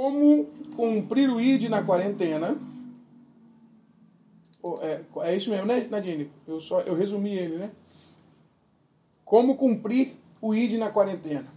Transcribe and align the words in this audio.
Como 0.00 0.46
cumprir 0.76 1.28
o 1.28 1.38
ID 1.38 1.68
na 1.68 1.82
quarentena. 1.82 2.58
É, 4.80 5.02
é 5.24 5.36
isso 5.36 5.50
mesmo, 5.50 5.66
né, 5.66 5.86
Nadine? 5.90 6.30
Eu, 6.48 6.58
só, 6.58 6.80
eu 6.80 6.94
resumi 6.94 7.34
ele, 7.34 7.58
né? 7.58 7.70
Como 9.26 9.56
cumprir 9.56 10.14
o 10.40 10.54
ID 10.54 10.78
na 10.78 10.88
quarentena. 10.88 11.48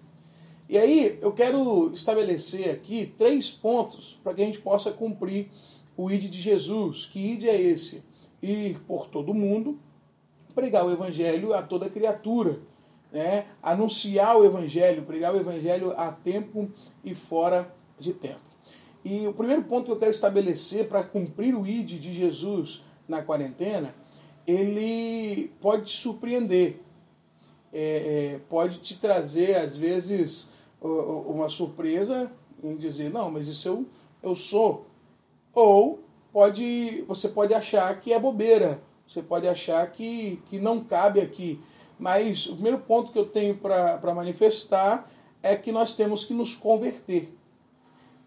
E 0.68 0.78
aí 0.78 1.18
eu 1.22 1.32
quero 1.32 1.94
estabelecer 1.94 2.70
aqui 2.70 3.14
três 3.18 3.50
pontos 3.50 4.20
para 4.22 4.34
que 4.34 4.42
a 4.42 4.46
gente 4.46 4.60
possa 4.60 4.92
cumprir 4.92 5.48
o 5.96 6.12
ID 6.12 6.30
de 6.30 6.42
Jesus. 6.42 7.06
Que 7.06 7.20
ID 7.36 7.46
é 7.46 7.62
esse? 7.62 8.04
Ir 8.42 8.78
por 8.82 9.08
todo 9.08 9.34
mundo, 9.34 9.80
pregar 10.54 10.86
o 10.86 10.92
evangelho 10.92 11.54
a 11.54 11.62
toda 11.62 11.90
criatura, 11.90 12.60
né? 13.10 13.46
anunciar 13.62 14.36
o 14.36 14.44
evangelho, 14.44 15.04
pregar 15.04 15.34
o 15.34 15.40
evangelho 15.40 15.94
a 15.98 16.12
tempo 16.12 16.70
e 17.06 17.16
fora 17.16 17.74
de 18.04 18.14
tempo. 18.14 18.42
E 19.04 19.28
o 19.28 19.34
primeiro 19.34 19.64
ponto 19.64 19.86
que 19.86 19.92
eu 19.92 20.00
quero 20.00 20.12
estabelecer 20.12 20.88
para 20.88 21.04
cumprir 21.04 21.56
o 21.56 21.68
ID 21.68 22.00
de 22.00 22.14
Jesus 22.14 22.84
na 23.08 23.22
quarentena, 23.22 23.94
ele 24.48 25.52
pode 25.60 25.86
te 25.86 25.98
surpreender, 25.98 26.80
é, 27.72 28.36
é, 28.36 28.40
pode 28.50 28.80
te 28.80 28.96
trazer, 28.96 29.56
às 29.56 29.76
vezes, 29.76 30.50
uma 30.82 31.50
surpresa 31.50 32.32
em 32.64 32.76
dizer, 32.76 33.10
não, 33.10 33.32
mas 33.32 33.48
isso 33.48 33.68
eu, 33.68 33.86
eu 34.22 34.36
sou. 34.36 34.86
Ou 35.54 36.02
pode, 36.32 37.04
você 37.08 37.30
pode 37.30 37.54
achar 37.54 38.00
que 38.00 38.12
é 38.12 38.20
bobeira, 38.20 38.82
você 39.08 39.22
pode 39.22 39.48
achar 39.48 39.86
que, 39.92 40.42
que 40.46 40.60
não 40.60 40.84
cabe 40.84 41.20
aqui. 41.20 41.60
Mas 42.00 42.48
o 42.48 42.54
primeiro 42.54 42.80
ponto 42.80 43.12
que 43.12 43.20
eu 43.20 43.26
tenho 43.26 43.56
para 43.58 44.14
manifestar 44.14 45.10
é 45.42 45.56
que 45.56 45.72
nós 45.72 45.96
temos 45.96 46.26
que 46.26 46.34
nos 46.34 46.56
converter. 46.56 47.34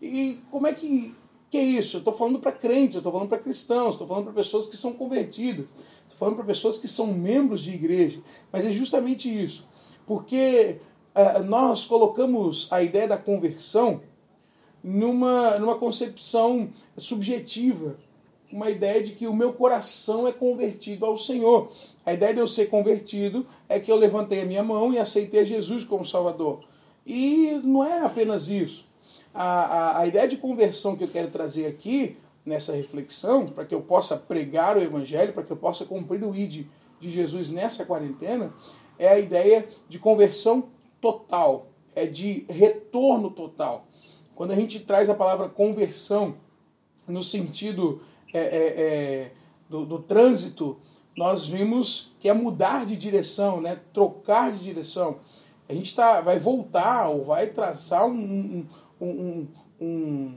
E 0.00 0.40
como 0.50 0.66
é 0.66 0.72
que, 0.72 1.14
que 1.50 1.56
é 1.56 1.62
isso? 1.62 1.96
Eu 1.96 1.98
estou 2.00 2.14
falando 2.14 2.38
para 2.38 2.52
crentes, 2.52 2.96
eu 2.96 3.00
estou 3.00 3.12
falando 3.12 3.28
para 3.28 3.38
cristãos, 3.38 3.92
estou 3.94 4.06
falando 4.06 4.24
para 4.24 4.34
pessoas 4.34 4.66
que 4.66 4.76
são 4.76 4.92
convertidas, 4.92 5.66
estou 6.04 6.18
falando 6.18 6.36
para 6.36 6.44
pessoas 6.44 6.78
que 6.78 6.88
são 6.88 7.06
membros 7.06 7.62
de 7.62 7.72
igreja. 7.72 8.20
Mas 8.52 8.66
é 8.66 8.72
justamente 8.72 9.28
isso. 9.28 9.66
Porque 10.06 10.78
uh, 11.14 11.42
nós 11.44 11.84
colocamos 11.84 12.68
a 12.70 12.82
ideia 12.82 13.08
da 13.08 13.16
conversão 13.16 14.02
numa, 14.82 15.58
numa 15.58 15.76
concepção 15.76 16.70
subjetiva, 16.96 17.96
uma 18.52 18.70
ideia 18.70 19.02
de 19.02 19.12
que 19.12 19.26
o 19.26 19.34
meu 19.34 19.52
coração 19.52 20.28
é 20.28 20.32
convertido 20.32 21.04
ao 21.04 21.18
Senhor. 21.18 21.72
A 22.04 22.12
ideia 22.12 22.34
de 22.34 22.40
eu 22.40 22.46
ser 22.46 22.66
convertido 22.66 23.44
é 23.68 23.80
que 23.80 23.90
eu 23.90 23.96
levantei 23.96 24.42
a 24.42 24.46
minha 24.46 24.62
mão 24.62 24.94
e 24.94 24.98
aceitei 24.98 25.44
Jesus 25.44 25.84
como 25.84 26.06
Salvador. 26.06 26.60
E 27.04 27.60
não 27.64 27.84
é 27.84 28.02
apenas 28.02 28.48
isso. 28.48 28.86
A, 29.36 29.44
a, 29.44 29.98
a 30.00 30.06
ideia 30.06 30.26
de 30.26 30.38
conversão 30.38 30.96
que 30.96 31.04
eu 31.04 31.08
quero 31.08 31.30
trazer 31.30 31.66
aqui, 31.66 32.16
nessa 32.44 32.72
reflexão, 32.74 33.46
para 33.46 33.66
que 33.66 33.74
eu 33.74 33.82
possa 33.82 34.16
pregar 34.16 34.76
o 34.76 34.80
Evangelho, 34.80 35.32
para 35.32 35.42
que 35.42 35.50
eu 35.50 35.56
possa 35.56 35.84
cumprir 35.84 36.24
o 36.24 36.34
ID 36.34 36.66
de 36.98 37.10
Jesus 37.10 37.50
nessa 37.50 37.84
quarentena, 37.84 38.52
é 38.98 39.08
a 39.08 39.18
ideia 39.18 39.68
de 39.88 39.98
conversão 39.98 40.68
total, 41.00 41.66
é 41.94 42.06
de 42.06 42.46
retorno 42.48 43.30
total. 43.30 43.86
Quando 44.34 44.52
a 44.52 44.56
gente 44.56 44.80
traz 44.80 45.10
a 45.10 45.14
palavra 45.14 45.48
conversão 45.48 46.36
no 47.06 47.22
sentido 47.22 48.00
é, 48.32 48.38
é, 48.38 48.44
é, 48.46 49.32
do, 49.68 49.84
do, 49.84 49.98
trânsito, 49.98 50.78
nós 51.16 51.46
vimos 51.46 52.12
que 52.20 52.28
é 52.28 52.34
mudar 52.34 52.86
de 52.86 52.96
direção, 52.96 53.60
né? 53.60 53.80
trocar 53.92 54.52
de 54.52 54.62
direção. 54.62 55.18
A 55.68 55.72
gente 55.72 55.94
tá, 55.94 56.20
vai 56.20 56.38
voltar 56.38 57.08
ou 57.08 57.24
vai 57.24 57.48
traçar 57.48 58.06
um, 58.06 58.12
um, 58.12 58.66
um, 59.00 59.46
um 59.80 60.34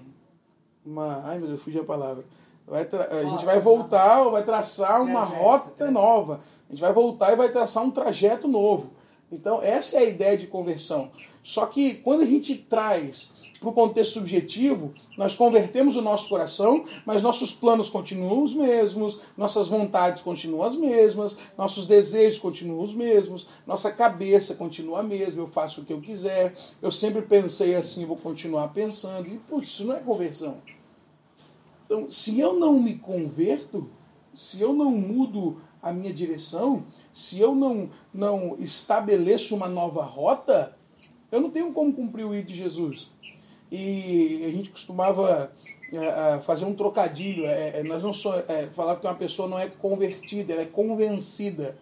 uma. 0.85 1.21
Ai 1.25 1.37
meu 1.37 1.47
Deus, 1.47 1.61
fugi 1.61 1.79
a 1.79 1.83
palavra. 1.83 2.23
Vai 2.67 2.81
a 2.83 3.23
gente 3.23 3.45
vai 3.45 3.59
voltar 3.59 4.29
vai 4.29 4.43
traçar 4.43 5.01
uma 5.01 5.23
rota 5.23 5.89
nova. 5.89 6.39
A 6.67 6.71
gente 6.71 6.81
vai 6.81 6.93
voltar 6.93 7.33
e 7.33 7.35
vai 7.35 7.49
traçar 7.49 7.83
um 7.83 7.89
trajeto 7.89 8.47
novo. 8.47 8.91
Então, 9.31 9.61
essa 9.61 9.97
é 9.97 9.99
a 9.99 10.05
ideia 10.05 10.37
de 10.37 10.47
conversão. 10.47 11.11
Só 11.43 11.65
que 11.65 11.95
quando 11.95 12.21
a 12.21 12.25
gente 12.25 12.55
traz 12.55 13.31
para 13.59 13.69
o 13.69 13.73
contexto 13.73 14.13
subjetivo, 14.13 14.93
nós 15.17 15.35
convertemos 15.35 15.95
o 15.95 16.01
nosso 16.01 16.29
coração, 16.29 16.85
mas 17.05 17.21
nossos 17.21 17.53
planos 17.53 17.89
continuam 17.89 18.43
os 18.43 18.53
mesmos, 18.53 19.19
nossas 19.37 19.67
vontades 19.67 20.21
continuam 20.21 20.63
as 20.63 20.75
mesmas, 20.75 21.37
nossos 21.57 21.85
desejos 21.85 22.39
continuam 22.39 22.83
os 22.83 22.93
mesmos, 22.93 23.47
nossa 23.67 23.91
cabeça 23.91 24.55
continua 24.55 25.01
a 25.01 25.03
mesma, 25.03 25.41
eu 25.41 25.47
faço 25.47 25.81
o 25.81 25.85
que 25.85 25.91
eu 25.91 25.99
quiser, 25.99 26.55
eu 26.81 26.91
sempre 26.91 27.21
pensei 27.23 27.75
assim, 27.75 28.05
vou 28.05 28.17
continuar 28.17 28.69
pensando, 28.69 29.27
e 29.27 29.37
putz, 29.49 29.69
isso 29.69 29.85
não 29.85 29.95
é 29.95 29.99
conversão. 29.99 30.61
Então, 31.85 32.09
se 32.09 32.39
eu 32.39 32.53
não 32.53 32.79
me 32.79 32.95
converto, 32.95 33.83
se 34.33 34.61
eu 34.61 34.71
não 34.71 34.91
mudo 34.91 35.59
a 35.81 35.91
minha 35.91 36.13
direção, 36.13 36.85
se 37.11 37.39
eu 37.39 37.55
não, 37.55 37.89
não 38.13 38.55
estabeleço 38.59 39.55
uma 39.55 39.67
nova 39.67 40.03
rota, 40.03 40.77
eu 41.31 41.41
não 41.41 41.49
tenho 41.49 41.71
como 41.73 41.93
cumprir 41.93 42.25
o 42.25 42.33
ir 42.33 42.43
de 42.43 42.55
Jesus. 42.55 43.09
E 43.71 44.43
a 44.45 44.49
gente 44.49 44.69
costumava 44.71 45.51
é, 45.91 46.39
fazer 46.39 46.65
um 46.65 46.73
trocadilho. 46.73 47.45
É, 47.45 47.79
é, 47.79 47.83
nós 47.83 48.03
não 48.03 48.13
só 48.13 48.37
é, 48.47 48.67
falar 48.67 48.95
que 48.95 49.05
uma 49.05 49.15
pessoa 49.15 49.47
não 49.47 49.59
é 49.59 49.67
convertida, 49.67 50.53
ela 50.53 50.63
é 50.63 50.65
convencida, 50.65 51.77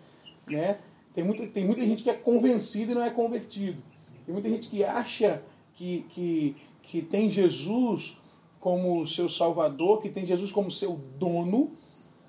né? 0.48 0.80
Tem 1.14 1.24
muita, 1.24 1.48
tem 1.48 1.66
muita 1.66 1.82
gente 1.84 2.04
que 2.04 2.10
é 2.10 2.14
convencida 2.14 2.92
e 2.92 2.96
não 2.96 3.04
é 3.04 3.10
convertido. 3.10 3.82
Tem 4.26 4.34
muita 4.34 4.50
gente 4.50 4.68
que 4.70 4.84
acha 4.84 5.42
que, 5.74 6.06
que, 6.10 6.56
que 6.84 7.02
tem 7.02 7.32
Jesus 7.32 8.18
como 8.60 9.08
seu 9.08 9.30
salvador, 9.30 10.02
que 10.02 10.10
tem 10.10 10.26
Jesus 10.26 10.52
como 10.52 10.70
seu 10.70 11.00
dono 11.18 11.72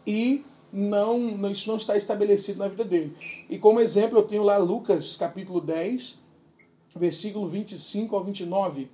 e 0.07 0.45
não, 0.73 1.51
isso 1.51 1.69
não 1.69 1.77
está 1.77 1.97
estabelecido 1.97 2.59
na 2.61 2.69
vida 2.69 2.85
dele. 2.85 3.15
E 3.49 3.59
como 3.59 3.81
exemplo 3.81 4.19
eu 4.19 4.23
tenho 4.23 4.43
lá 4.43 4.57
Lucas 4.59 5.17
capítulo 5.17 5.61
10, 5.61 6.21
versículo 6.99 7.49
25 7.49 8.15
ao 8.15 8.25
29 8.25 8.91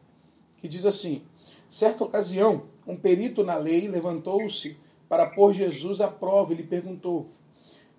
que 0.59 0.69
diz 0.69 0.87
assim: 0.87 1.23
Certa 1.69 2.05
ocasião, 2.05 2.65
um 2.87 2.97
perito 2.97 3.43
na 3.43 3.57
lei 3.57 3.89
levantou-se 3.89 4.77
para 5.09 5.27
pôr 5.27 5.53
Jesus 5.53 6.01
à 6.01 6.09
prova 6.09 6.53
e 6.53 6.57
lhe 6.57 6.63
perguntou: 6.63 7.29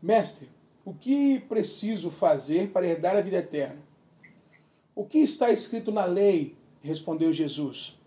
Mestre, 0.01 0.49
o 0.83 0.93
que 0.93 1.39
preciso 1.41 2.09
fazer 2.09 2.69
para 2.69 2.87
herdar 2.87 3.15
a 3.15 3.21
vida 3.21 3.37
eterna? 3.37 3.83
O 4.95 5.05
que 5.05 5.19
está 5.19 5.51
escrito 5.51 5.91
na 5.91 6.05
lei? 6.05 6.55
respondeu 6.85 7.33
Jesus. 7.33 7.99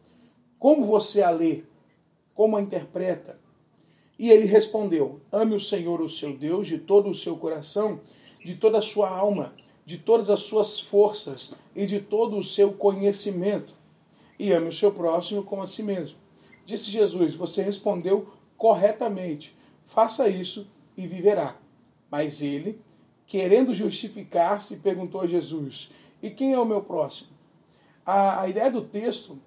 Como 0.59 0.84
você 0.86 1.22
a 1.22 1.30
lê? 1.30 1.65
Como 2.34 2.56
a 2.56 2.62
interpreta? 2.62 3.38
E 4.19 4.30
ele 4.30 4.47
respondeu: 4.47 5.20
Ame 5.30 5.54
o 5.54 5.60
Senhor, 5.60 6.00
o 6.00 6.09
seu 6.09 6.36
Deus, 6.36 6.69
de 6.69 6.78
todo 6.78 7.10
o 7.10 7.15
seu 7.15 7.36
coração, 7.36 8.00
de 8.44 8.54
toda 8.54 8.78
a 8.78 8.82
sua 8.82 9.09
alma, 9.09 9.54
de 9.88 9.97
todas 9.97 10.28
as 10.28 10.41
suas 10.41 10.78
forças 10.78 11.53
e 11.75 11.87
de 11.87 11.99
todo 11.99 12.37
o 12.37 12.44
seu 12.44 12.75
conhecimento 12.75 13.72
e 14.38 14.53
ame 14.53 14.69
o 14.69 14.72
seu 14.72 14.93
próximo 14.93 15.43
como 15.43 15.62
a 15.62 15.66
si 15.66 15.82
mesmo. 15.82 16.19
Disse 16.66 16.91
Jesus: 16.91 17.34
Você 17.34 17.62
respondeu 17.62 18.28
corretamente. 18.54 19.56
Faça 19.87 20.28
isso 20.28 20.71
e 20.94 21.06
viverá. 21.06 21.56
Mas 22.10 22.43
ele, 22.43 22.78
querendo 23.27 23.72
justificar-se, 23.72 24.77
perguntou 24.77 25.22
a 25.22 25.27
Jesus: 25.27 25.91
E 26.22 26.28
quem 26.28 26.53
é 26.53 26.60
o 26.60 26.66
meu 26.66 26.82
próximo? 26.82 27.31
A, 28.04 28.43
a 28.43 28.47
ideia 28.47 28.71
do 28.71 28.82
texto 28.82 29.38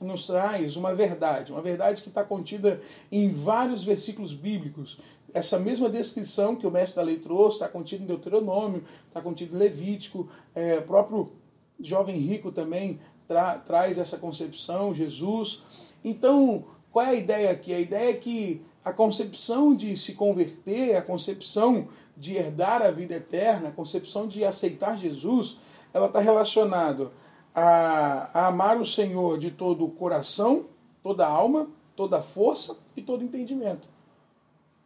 nos 0.00 0.26
traz 0.26 0.74
uma 0.74 0.92
verdade, 0.92 1.52
uma 1.52 1.62
verdade 1.62 2.02
que 2.02 2.08
está 2.08 2.24
contida 2.24 2.80
em 3.12 3.30
vários 3.30 3.84
versículos 3.84 4.32
bíblicos. 4.32 4.98
Essa 5.32 5.58
mesma 5.58 5.90
descrição 5.90 6.56
que 6.56 6.66
o 6.66 6.70
mestre 6.70 6.96
da 6.96 7.02
lei 7.02 7.18
trouxe 7.18 7.56
está 7.56 7.68
contida 7.68 8.02
em 8.02 8.06
Deuteronômio, 8.06 8.82
está 9.06 9.20
contida 9.20 9.54
em 9.54 9.58
Levítico, 9.58 10.28
é, 10.54 10.80
próprio 10.80 11.32
jovem 11.78 12.16
rico 12.16 12.50
também 12.50 12.98
tra 13.26 13.58
traz 13.58 13.98
essa 13.98 14.16
concepção, 14.16 14.94
Jesus. 14.94 15.62
Então, 16.02 16.64
qual 16.90 17.04
é 17.04 17.10
a 17.10 17.14
ideia 17.14 17.50
aqui? 17.50 17.74
A 17.74 17.78
ideia 17.78 18.10
é 18.10 18.14
que 18.14 18.62
a 18.84 18.92
concepção 18.92 19.74
de 19.74 19.96
se 19.96 20.14
converter, 20.14 20.96
a 20.96 21.02
concepção 21.02 21.88
de 22.16 22.34
herdar 22.34 22.82
a 22.82 22.90
vida 22.90 23.14
eterna, 23.14 23.68
a 23.68 23.72
concepção 23.72 24.26
de 24.26 24.44
aceitar 24.44 24.96
Jesus, 24.96 25.58
ela 25.92 26.06
está 26.06 26.20
relacionada 26.20 27.12
a, 27.54 28.30
a, 28.32 28.46
amar 28.48 28.80
o 28.80 28.86
Senhor 28.86 29.38
de 29.38 29.50
todo 29.50 29.84
o 29.84 29.90
coração, 29.90 30.66
toda 31.02 31.26
a 31.26 31.30
alma, 31.30 31.68
toda 31.94 32.18
a 32.18 32.22
força 32.22 32.76
e 32.96 33.02
todo 33.02 33.22
entendimento. 33.22 33.88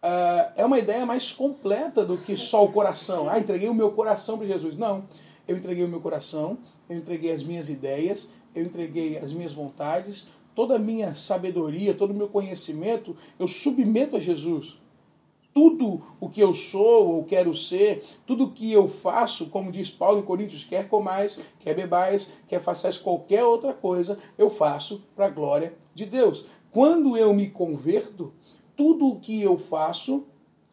Uh, 0.02 0.52
é 0.56 0.64
uma 0.64 0.78
ideia 0.78 1.06
mais 1.06 1.30
completa 1.30 2.04
do 2.04 2.18
que 2.18 2.36
só 2.36 2.64
o 2.64 2.72
coração. 2.72 3.28
Ah, 3.28 3.38
entreguei 3.38 3.68
o 3.68 3.74
meu 3.74 3.92
coração 3.92 4.36
para 4.36 4.46
Jesus. 4.46 4.76
Não. 4.76 5.04
Eu 5.46 5.56
entreguei 5.56 5.84
o 5.84 5.88
meu 5.88 6.00
coração, 6.00 6.58
eu 6.88 6.96
entreguei 6.96 7.32
as 7.32 7.42
minhas 7.42 7.68
ideias, 7.68 8.28
eu 8.54 8.64
entreguei 8.64 9.18
as 9.18 9.32
minhas 9.32 9.52
vontades, 9.52 10.26
toda 10.54 10.76
a 10.76 10.78
minha 10.78 11.14
sabedoria, 11.14 11.94
todo 11.94 12.10
o 12.10 12.14
meu 12.14 12.28
conhecimento, 12.28 13.16
eu 13.38 13.46
submeto 13.48 14.16
a 14.16 14.20
Jesus. 14.20 14.78
tudo 15.54 16.00
o 16.18 16.28
que 16.28 16.40
eu 16.40 16.54
sou 16.54 17.14
ou 17.14 17.24
quero 17.24 17.54
ser, 17.54 18.02
tudo 18.26 18.44
o 18.44 18.50
que 18.50 18.72
eu 18.72 18.88
faço, 18.88 19.46
como 19.46 19.70
diz 19.70 19.90
Paulo 19.90 20.20
em 20.20 20.24
Coríntios, 20.24 20.64
quer 20.64 20.88
comais, 20.88 21.38
quer 21.60 21.74
bebais, 21.74 22.32
quer 22.48 22.60
façais 22.60 22.98
qualquer 22.98 23.44
outra 23.44 23.72
coisa, 23.74 24.18
eu 24.38 24.48
faço 24.48 25.04
para 25.14 25.26
a 25.26 25.30
glória 25.30 25.74
de 25.94 26.06
Deus. 26.06 26.44
Quando 26.70 27.16
eu 27.16 27.34
me 27.34 27.50
converto, 27.50 28.32
tudo 28.76 29.06
o 29.06 29.20
que 29.20 29.40
eu 29.40 29.56
faço 29.56 30.24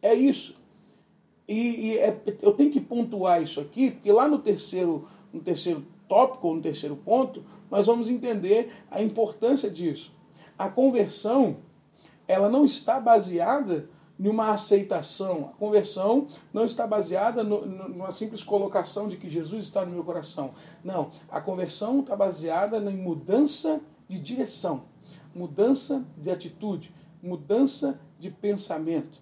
é 0.02 0.14
isso. 0.14 0.56
E, 1.46 1.88
e 1.88 1.98
é, 1.98 2.20
eu 2.42 2.52
tenho 2.52 2.70
que 2.70 2.80
pontuar 2.80 3.42
isso 3.42 3.60
aqui, 3.60 3.90
porque 3.90 4.12
lá 4.12 4.28
no 4.28 4.38
terceiro, 4.38 5.08
no 5.32 5.40
terceiro 5.40 5.84
tópico, 6.08 6.48
ou 6.48 6.54
no 6.54 6.62
terceiro 6.62 6.96
ponto, 6.96 7.44
nós 7.70 7.86
vamos 7.86 8.08
entender 8.08 8.72
a 8.90 9.02
importância 9.02 9.70
disso. 9.70 10.12
A 10.58 10.68
conversão, 10.68 11.56
ela 12.28 12.48
não 12.48 12.64
está 12.64 13.00
baseada 13.00 13.88
numa 14.20 14.52
aceitação. 14.52 15.50
A 15.54 15.58
conversão 15.58 16.26
não 16.52 16.66
está 16.66 16.86
baseada 16.86 17.42
no, 17.42 17.64
numa 17.64 18.10
simples 18.10 18.44
colocação 18.44 19.08
de 19.08 19.16
que 19.16 19.30
Jesus 19.30 19.64
está 19.64 19.84
no 19.84 19.92
meu 19.92 20.04
coração. 20.04 20.50
Não, 20.84 21.10
a 21.30 21.40
conversão 21.40 22.00
está 22.00 22.14
baseada 22.14 22.76
em 22.76 22.96
mudança 22.96 23.80
de 24.06 24.18
direção, 24.18 24.82
mudança 25.34 26.04
de 26.18 26.30
atitude, 26.30 26.92
mudança 27.22 28.00
de 28.18 28.30
pensamento. 28.30 29.18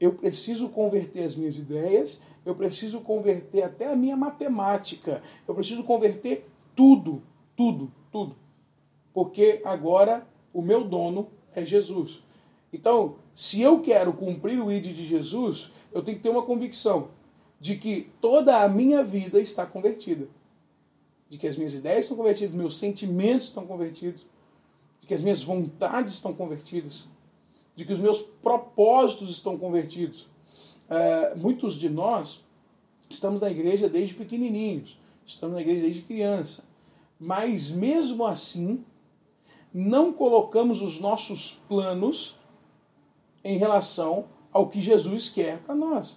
Eu 0.00 0.14
preciso 0.14 0.68
converter 0.68 1.24
as 1.24 1.36
minhas 1.36 1.56
ideias, 1.56 2.20
eu 2.44 2.54
preciso 2.54 3.00
converter 3.00 3.62
até 3.62 3.92
a 3.92 3.96
minha 3.96 4.16
matemática, 4.16 5.22
eu 5.46 5.54
preciso 5.54 5.84
converter 5.84 6.48
tudo, 6.74 7.22
tudo, 7.56 7.92
tudo. 8.10 8.36
Porque 9.12 9.60
agora 9.64 10.26
o 10.52 10.60
meu 10.60 10.84
dono 10.84 11.28
é 11.54 11.64
Jesus. 11.64 12.22
Então, 12.72 13.16
se 13.34 13.60
eu 13.60 13.80
quero 13.80 14.12
cumprir 14.12 14.60
o 14.60 14.72
ID 14.72 14.94
de 14.94 15.06
Jesus, 15.06 15.70
eu 15.92 16.02
tenho 16.02 16.16
que 16.16 16.22
ter 16.22 16.30
uma 16.30 16.42
convicção 16.42 17.10
de 17.60 17.76
que 17.76 18.10
toda 18.20 18.62
a 18.62 18.68
minha 18.68 19.04
vida 19.04 19.38
está 19.38 19.64
convertida. 19.64 20.26
De 21.28 21.38
que 21.38 21.46
as 21.46 21.56
minhas 21.56 21.74
ideias 21.74 22.02
estão 22.02 22.16
convertidas, 22.16 22.54
meus 22.54 22.76
sentimentos 22.76 23.48
estão 23.48 23.66
convertidos, 23.66 24.26
de 25.00 25.06
que 25.06 25.14
as 25.14 25.22
minhas 25.22 25.42
vontades 25.42 26.14
estão 26.14 26.34
convertidas, 26.34 27.06
de 27.74 27.84
que 27.84 27.92
os 27.92 28.00
meus 28.00 28.20
propósitos 28.20 29.30
estão 29.30 29.58
convertidos. 29.58 30.26
É, 30.88 31.34
muitos 31.34 31.78
de 31.78 31.88
nós 31.88 32.40
estamos 33.08 33.40
na 33.40 33.50
igreja 33.50 33.88
desde 33.88 34.14
pequenininhos, 34.14 34.98
estamos 35.26 35.54
na 35.54 35.60
igreja 35.60 35.82
desde 35.82 36.02
criança, 36.02 36.62
mas 37.18 37.70
mesmo 37.70 38.26
assim 38.26 38.84
não 39.72 40.12
colocamos 40.12 40.82
os 40.82 41.00
nossos 41.00 41.54
planos 41.68 42.36
em 43.42 43.56
relação 43.56 44.26
ao 44.52 44.68
que 44.68 44.82
Jesus 44.82 45.30
quer 45.30 45.58
para 45.60 45.74
nós. 45.74 46.16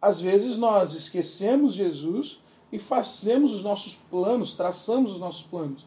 Às 0.00 0.20
vezes 0.20 0.58
nós 0.58 0.94
esquecemos 0.94 1.74
Jesus 1.74 2.42
e 2.70 2.78
fazemos 2.78 3.52
os 3.52 3.64
nossos 3.64 3.94
planos, 3.94 4.54
traçamos 4.54 5.12
os 5.12 5.20
nossos 5.20 5.46
planos. 5.46 5.86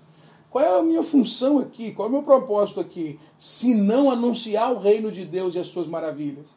Qual 0.50 0.64
é 0.64 0.80
a 0.80 0.84
minha 0.84 1.04
função 1.04 1.60
aqui? 1.60 1.92
Qual 1.92 2.08
é 2.08 2.10
o 2.10 2.14
meu 2.14 2.24
propósito 2.24 2.80
aqui? 2.80 3.20
Se 3.38 3.74
não 3.74 4.10
anunciar 4.10 4.72
o 4.72 4.80
reino 4.80 5.12
de 5.12 5.26
Deus 5.26 5.56
e 5.56 5.60
as 5.60 5.68
suas 5.68 5.88
maravilhas. 5.88 6.56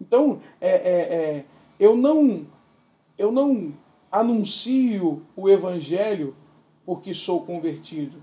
Então, 0.00 0.40
é, 0.60 0.70
é, 0.70 1.00
é, 1.00 1.44
eu 1.78 1.96
não 1.96 2.46
eu 3.16 3.32
não 3.32 3.74
anuncio 4.10 5.22
o 5.36 5.48
evangelho 5.48 6.34
porque 6.86 7.12
sou 7.12 7.42
convertido. 7.42 8.22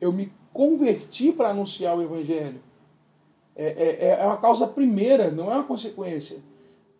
Eu 0.00 0.12
me 0.12 0.32
converti 0.52 1.32
para 1.32 1.50
anunciar 1.50 1.98
o 1.98 2.02
evangelho. 2.02 2.60
É, 3.56 3.66
é, 3.66 4.20
é 4.20 4.24
uma 4.24 4.36
causa 4.36 4.66
primeira, 4.66 5.30
não 5.30 5.50
é 5.50 5.56
uma 5.56 5.64
consequência. 5.64 6.38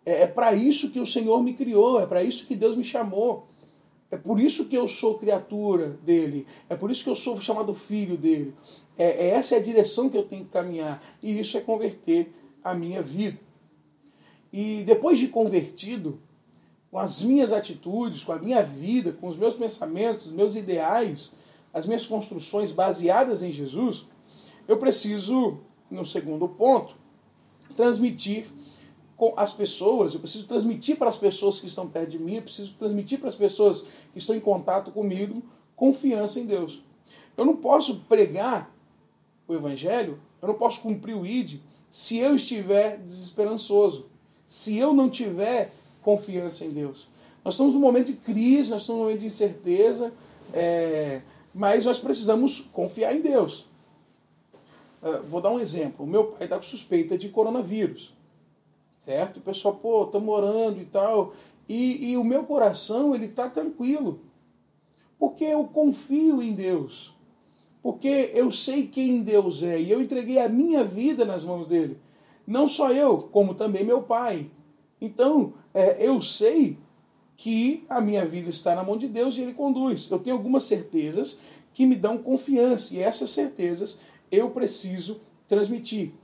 É, 0.04 0.22
é 0.22 0.26
para 0.26 0.52
isso 0.52 0.90
que 0.90 1.00
o 1.00 1.06
Senhor 1.06 1.42
me 1.42 1.54
criou, 1.54 2.00
é 2.00 2.06
para 2.06 2.22
isso 2.22 2.46
que 2.46 2.54
Deus 2.54 2.76
me 2.76 2.84
chamou. 2.84 3.46
É 4.10 4.16
por 4.16 4.38
isso 4.38 4.68
que 4.68 4.76
eu 4.76 4.86
sou 4.86 5.18
criatura 5.18 5.98
dele. 6.02 6.46
É 6.68 6.76
por 6.76 6.90
isso 6.90 7.04
que 7.04 7.10
eu 7.10 7.16
sou 7.16 7.40
chamado 7.40 7.74
filho 7.74 8.16
dele. 8.16 8.54
É, 8.96 9.26
é 9.26 9.28
essa 9.30 9.54
é 9.54 9.58
a 9.58 9.62
direção 9.62 10.08
que 10.08 10.16
eu 10.16 10.24
tenho 10.24 10.44
que 10.44 10.50
caminhar. 10.50 11.02
E 11.22 11.38
isso 11.38 11.56
é 11.56 11.60
converter 11.60 12.32
a 12.62 12.74
minha 12.74 13.02
vida. 13.02 13.38
E 14.52 14.84
depois 14.86 15.18
de 15.18 15.28
convertido, 15.28 16.20
com 16.90 16.98
as 16.98 17.22
minhas 17.22 17.52
atitudes, 17.52 18.22
com 18.22 18.32
a 18.32 18.38
minha 18.38 18.62
vida, 18.62 19.12
com 19.12 19.26
os 19.26 19.36
meus 19.36 19.54
pensamentos, 19.54 20.26
os 20.26 20.32
meus 20.32 20.54
ideais, 20.54 21.32
as 21.72 21.86
minhas 21.86 22.06
construções 22.06 22.70
baseadas 22.70 23.42
em 23.42 23.50
Jesus, 23.50 24.06
eu 24.68 24.78
preciso 24.78 25.58
no 25.90 26.06
segundo 26.06 26.48
ponto, 26.48 26.96
transmitir 27.76 28.46
com 29.16 29.32
as 29.36 29.52
pessoas, 29.52 30.14
eu 30.14 30.20
preciso 30.20 30.46
transmitir 30.46 30.96
para 30.96 31.08
as 31.08 31.16
pessoas 31.16 31.60
que 31.60 31.66
estão 31.66 31.88
perto 31.88 32.10
de 32.10 32.18
mim, 32.18 32.36
eu 32.36 32.42
preciso 32.42 32.74
transmitir 32.74 33.18
para 33.20 33.28
as 33.28 33.36
pessoas 33.36 33.82
que 34.12 34.18
estão 34.18 34.34
em 34.34 34.40
contato 34.40 34.90
comigo 34.90 35.42
confiança 35.76 36.40
em 36.40 36.46
Deus. 36.46 36.82
Eu 37.36 37.44
não 37.44 37.56
posso 37.56 38.00
pregar 38.08 38.72
o 39.46 39.54
evangelho, 39.54 40.18
eu 40.40 40.48
não 40.48 40.54
posso 40.54 40.80
cumprir 40.80 41.14
o 41.16 41.26
ID 41.26 41.60
se 41.90 42.18
eu 42.18 42.34
estiver 42.34 42.98
desesperançoso, 42.98 44.06
se 44.46 44.76
eu 44.76 44.92
não 44.92 45.08
tiver 45.08 45.72
confiança 46.02 46.64
em 46.64 46.70
Deus. 46.70 47.08
Nós 47.44 47.54
estamos 47.54 47.74
num 47.74 47.80
momento 47.80 48.06
de 48.06 48.14
crise, 48.14 48.70
nós 48.70 48.82
estamos 48.82 49.00
num 49.00 49.04
momento 49.06 49.20
de 49.20 49.26
incerteza, 49.26 50.12
é, 50.52 51.20
mas 51.54 51.84
nós 51.84 51.98
precisamos 51.98 52.60
confiar 52.72 53.14
em 53.14 53.20
Deus. 53.20 53.66
Uh, 55.02 55.22
vou 55.28 55.40
dar 55.40 55.50
um 55.50 55.60
exemplo. 55.60 56.06
O 56.06 56.08
meu 56.08 56.24
pai 56.24 56.44
está 56.44 56.56
com 56.56 56.62
suspeita 56.62 57.18
de 57.18 57.28
coronavírus. 57.28 58.13
Certo? 59.04 59.36
O 59.36 59.42
pessoal, 59.42 59.74
pô, 59.74 60.04
estamos 60.04 60.34
orando 60.34 60.80
e 60.80 60.86
tal. 60.86 61.34
E, 61.68 62.12
e 62.12 62.16
o 62.16 62.24
meu 62.24 62.44
coração, 62.44 63.14
ele 63.14 63.26
está 63.26 63.50
tranquilo. 63.50 64.20
Porque 65.18 65.44
eu 65.44 65.64
confio 65.64 66.42
em 66.42 66.54
Deus. 66.54 67.14
Porque 67.82 68.32
eu 68.34 68.50
sei 68.50 68.86
quem 68.86 69.22
Deus 69.22 69.62
é. 69.62 69.78
E 69.78 69.90
eu 69.90 70.00
entreguei 70.00 70.38
a 70.38 70.48
minha 70.48 70.82
vida 70.82 71.26
nas 71.26 71.44
mãos 71.44 71.66
dele. 71.66 71.98
Não 72.46 72.66
só 72.66 72.92
eu, 72.92 73.28
como 73.30 73.54
também 73.54 73.84
meu 73.84 74.00
pai. 74.00 74.50
Então, 74.98 75.52
é, 75.74 75.98
eu 76.00 76.22
sei 76.22 76.78
que 77.36 77.84
a 77.90 78.00
minha 78.00 78.24
vida 78.24 78.48
está 78.48 78.74
na 78.74 78.82
mão 78.82 78.96
de 78.96 79.06
Deus 79.06 79.36
e 79.36 79.42
Ele 79.42 79.52
conduz. 79.52 80.10
Eu 80.10 80.18
tenho 80.18 80.34
algumas 80.34 80.64
certezas 80.64 81.40
que 81.74 81.84
me 81.84 81.94
dão 81.94 82.16
confiança, 82.16 82.94
e 82.94 83.00
essas 83.00 83.30
certezas 83.30 83.98
eu 84.32 84.50
preciso 84.50 85.20
transmitir 85.46 86.14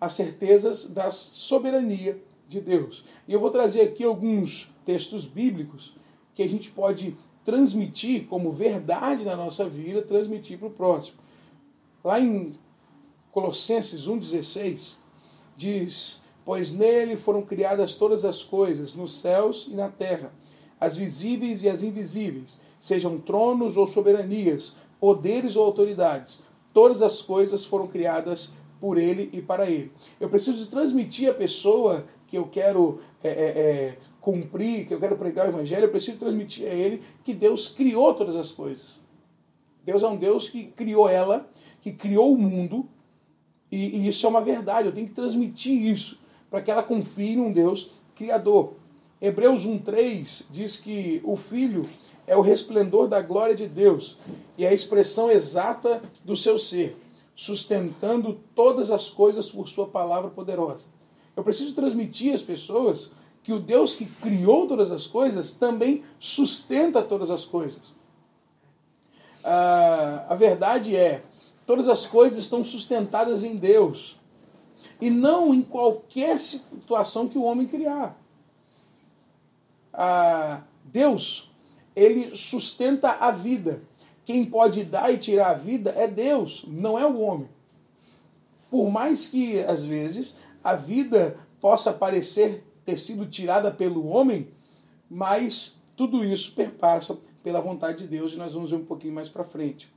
as 0.00 0.12
certezas 0.12 0.88
da 0.88 1.10
soberania 1.10 2.20
de 2.48 2.60
Deus. 2.60 3.04
E 3.26 3.32
eu 3.32 3.40
vou 3.40 3.50
trazer 3.50 3.82
aqui 3.82 4.04
alguns 4.04 4.70
textos 4.84 5.24
bíblicos 5.24 5.94
que 6.34 6.42
a 6.42 6.48
gente 6.48 6.70
pode 6.70 7.16
transmitir 7.44 8.26
como 8.26 8.52
verdade 8.52 9.24
na 9.24 9.36
nossa 9.36 9.68
vida, 9.68 10.02
transmitir 10.02 10.58
para 10.58 10.68
o 10.68 10.70
próximo. 10.70 11.18
Lá 12.04 12.20
em 12.20 12.58
Colossenses 13.32 14.06
1,16 14.06 14.94
diz: 15.56 16.20
Pois 16.44 16.72
nele 16.72 17.16
foram 17.16 17.42
criadas 17.42 17.94
todas 17.94 18.24
as 18.24 18.42
coisas, 18.42 18.94
nos 18.94 19.12
céus 19.12 19.66
e 19.70 19.74
na 19.74 19.88
terra, 19.88 20.32
as 20.80 20.96
visíveis 20.96 21.62
e 21.62 21.68
as 21.68 21.82
invisíveis, 21.82 22.60
sejam 22.78 23.18
tronos 23.18 23.76
ou 23.76 23.86
soberanias, 23.86 24.74
poderes 25.00 25.56
ou 25.56 25.64
autoridades 25.64 26.44
Todas 26.76 27.00
as 27.00 27.22
coisas 27.22 27.64
foram 27.64 27.86
criadas 27.86 28.52
por 28.80 28.98
ele 28.98 29.30
e 29.32 29.40
para 29.40 29.68
ele. 29.68 29.92
Eu 30.20 30.28
preciso 30.28 30.66
transmitir 30.68 31.30
à 31.30 31.34
pessoa 31.34 32.06
que 32.26 32.36
eu 32.36 32.46
quero 32.46 33.00
é, 33.22 33.28
é, 33.28 33.32
é, 33.32 33.98
cumprir, 34.20 34.86
que 34.86 34.94
eu 34.94 35.00
quero 35.00 35.16
pregar 35.16 35.46
o 35.46 35.50
evangelho, 35.50 35.84
eu 35.84 35.90
preciso 35.90 36.18
transmitir 36.18 36.66
a 36.66 36.74
ele 36.74 37.02
que 37.24 37.32
Deus 37.32 37.68
criou 37.68 38.14
todas 38.14 38.36
as 38.36 38.50
coisas. 38.50 38.96
Deus 39.84 40.02
é 40.02 40.08
um 40.08 40.16
Deus 40.16 40.48
que 40.48 40.64
criou 40.64 41.08
ela, 41.08 41.48
que 41.80 41.92
criou 41.92 42.34
o 42.34 42.38
mundo, 42.38 42.88
e, 43.70 43.98
e 43.98 44.08
isso 44.08 44.26
é 44.26 44.28
uma 44.28 44.40
verdade. 44.40 44.88
Eu 44.88 44.94
tenho 44.94 45.06
que 45.06 45.14
transmitir 45.14 45.80
isso 45.80 46.18
para 46.50 46.60
que 46.60 46.70
ela 46.70 46.82
confie 46.82 47.36
num 47.36 47.52
Deus 47.52 47.90
criador. 48.14 48.74
Hebreus 49.20 49.66
1,3 49.66 50.44
diz 50.50 50.76
que 50.76 51.20
o 51.24 51.36
Filho 51.36 51.88
é 52.26 52.36
o 52.36 52.40
resplendor 52.40 53.08
da 53.08 53.20
glória 53.20 53.54
de 53.54 53.66
Deus 53.66 54.18
e 54.58 54.66
a 54.66 54.72
expressão 54.72 55.30
exata 55.30 56.02
do 56.24 56.36
seu 56.36 56.58
ser, 56.58 56.96
sustentando 57.36 58.40
todas 58.54 58.90
as 58.90 59.10
coisas 59.10 59.50
por 59.50 59.68
sua 59.68 59.86
palavra 59.86 60.30
poderosa. 60.30 60.86
Eu 61.36 61.44
preciso 61.44 61.74
transmitir 61.74 62.34
às 62.34 62.42
pessoas 62.42 63.10
que 63.42 63.52
o 63.52 63.60
Deus 63.60 63.94
que 63.94 64.06
criou 64.06 64.66
todas 64.66 64.90
as 64.90 65.06
coisas 65.06 65.50
também 65.52 66.02
sustenta 66.18 67.02
todas 67.02 67.30
as 67.30 67.44
coisas. 67.44 67.94
Ah, 69.44 70.26
a 70.30 70.34
verdade 70.34 70.96
é, 70.96 71.22
todas 71.66 71.88
as 71.88 72.06
coisas 72.06 72.38
estão 72.38 72.64
sustentadas 72.64 73.44
em 73.44 73.54
Deus 73.54 74.18
e 75.00 75.10
não 75.10 75.54
em 75.54 75.62
qualquer 75.62 76.40
situação 76.40 77.28
que 77.28 77.38
o 77.38 77.42
homem 77.42 77.66
criar. 77.66 78.18
Ah, 79.92 80.62
Deus 80.84 81.50
ele 81.94 82.36
sustenta 82.36 83.12
a 83.12 83.30
vida. 83.30 83.82
Quem 84.26 84.44
pode 84.44 84.82
dar 84.82 85.14
e 85.14 85.18
tirar 85.18 85.50
a 85.50 85.54
vida 85.54 85.90
é 85.90 86.08
Deus, 86.08 86.64
não 86.66 86.98
é 86.98 87.06
o 87.06 87.20
homem. 87.20 87.48
Por 88.68 88.90
mais 88.90 89.28
que, 89.28 89.60
às 89.60 89.84
vezes, 89.84 90.36
a 90.64 90.74
vida 90.74 91.38
possa 91.60 91.92
parecer 91.92 92.64
ter 92.84 92.98
sido 92.98 93.24
tirada 93.26 93.70
pelo 93.70 94.08
homem, 94.08 94.48
mas 95.08 95.76
tudo 95.96 96.24
isso 96.24 96.52
perpassa 96.56 97.16
pela 97.40 97.60
vontade 97.60 97.98
de 97.98 98.08
Deus 98.08 98.32
e 98.32 98.36
nós 98.36 98.52
vamos 98.52 98.70
ver 98.72 98.78
um 98.78 98.84
pouquinho 98.84 99.14
mais 99.14 99.28
para 99.28 99.44
frente. 99.44 99.88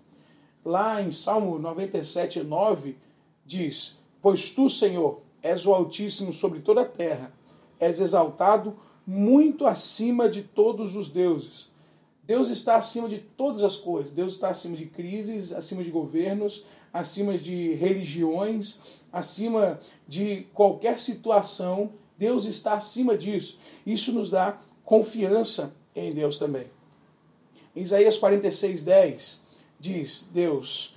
Lá 0.64 1.02
em 1.02 1.12
Salmo 1.12 1.58
97, 1.58 2.44
9, 2.44 2.96
diz: 3.44 3.98
Pois 4.22 4.54
tu, 4.54 4.70
Senhor, 4.70 5.22
és 5.42 5.66
o 5.66 5.74
Altíssimo 5.74 6.32
sobre 6.32 6.60
toda 6.60 6.82
a 6.82 6.86
terra, 6.86 7.34
és 7.80 8.00
exaltado 8.00 8.78
muito 9.08 9.66
acima 9.66 10.30
de 10.30 10.44
todos 10.44 10.96
os 10.96 11.10
deuses. 11.10 11.69
Deus 12.30 12.52
está 12.52 12.76
acima 12.76 13.10
de 13.10 13.18
todas 13.18 13.64
as 13.64 13.78
coisas. 13.78 14.12
Deus 14.12 14.34
está 14.34 14.50
acima 14.50 14.78
de 14.78 14.86
crises, 14.86 15.52
acima 15.52 15.84
de 15.84 15.90
governos, 15.90 16.64
acima 16.94 17.36
de 17.40 17.74
religiões, 17.74 18.78
acima 19.12 19.80
de 20.08 20.46
qualquer 20.54 21.00
situação. 21.00 21.90
Deus 22.20 22.46
está 22.46 22.74
acima 22.74 23.18
disso. 23.18 23.58
Isso 23.84 24.12
nos 24.12 24.30
dá 24.30 24.60
confiança 24.86 25.74
em 25.96 26.14
Deus 26.14 26.38
também. 26.38 26.68
Em 27.76 27.82
Isaías 27.82 28.20
46, 28.20 28.84
10, 28.84 29.40
diz 29.80 30.30
Deus: 30.32 30.96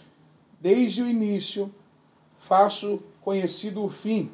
Desde 0.60 1.00
o 1.00 1.08
início 1.08 1.74
faço 2.40 3.02
conhecido 3.22 3.82
o 3.82 3.88
fim, 3.88 4.30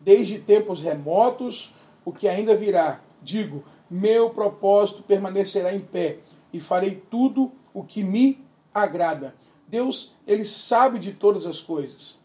desde 0.00 0.38
tempos 0.38 0.80
remotos 0.80 1.74
o 2.04 2.12
que 2.12 2.28
ainda 2.28 2.54
virá. 2.54 3.02
Digo: 3.20 3.64
meu 3.90 4.30
propósito 4.30 5.02
permanecerá 5.02 5.74
em 5.74 5.80
pé 5.80 6.18
e 6.52 6.60
farei 6.60 7.02
tudo 7.10 7.50
o 7.74 7.82
que 7.82 8.04
me 8.04 8.44
agrada. 8.72 9.34
Deus, 9.66 10.14
ele 10.26 10.44
sabe 10.44 10.98
de 10.98 11.12
todas 11.12 11.46
as 11.46 11.60
coisas. 11.60 12.18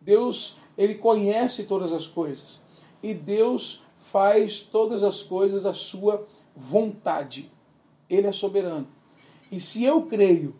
Deus, 0.00 0.56
ele 0.76 0.94
conhece 0.94 1.64
todas 1.64 1.92
as 1.92 2.06
coisas. 2.06 2.60
E 3.02 3.14
Deus 3.14 3.84
faz 3.98 4.60
todas 4.60 5.02
as 5.02 5.22
coisas 5.22 5.66
à 5.66 5.74
sua 5.74 6.26
vontade. 6.56 7.50
Ele 8.08 8.26
é 8.26 8.32
soberano. 8.32 8.88
E 9.50 9.60
se 9.60 9.84
eu 9.84 10.02
creio 10.02 10.54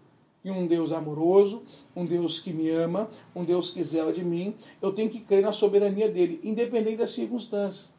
em 0.44 0.50
um 0.50 0.66
Deus 0.66 0.90
amoroso, 0.90 1.62
um 1.94 2.04
Deus 2.04 2.40
que 2.40 2.52
me 2.52 2.70
ama, 2.70 3.10
um 3.34 3.44
Deus 3.44 3.70
que 3.70 3.82
zela 3.82 4.12
de 4.12 4.24
mim, 4.24 4.54
eu 4.80 4.92
tenho 4.92 5.10
que 5.10 5.20
crer 5.20 5.42
na 5.42 5.52
soberania 5.52 6.08
dele, 6.08 6.40
independente 6.42 6.96
das 6.96 7.12
circunstâncias. 7.12 7.89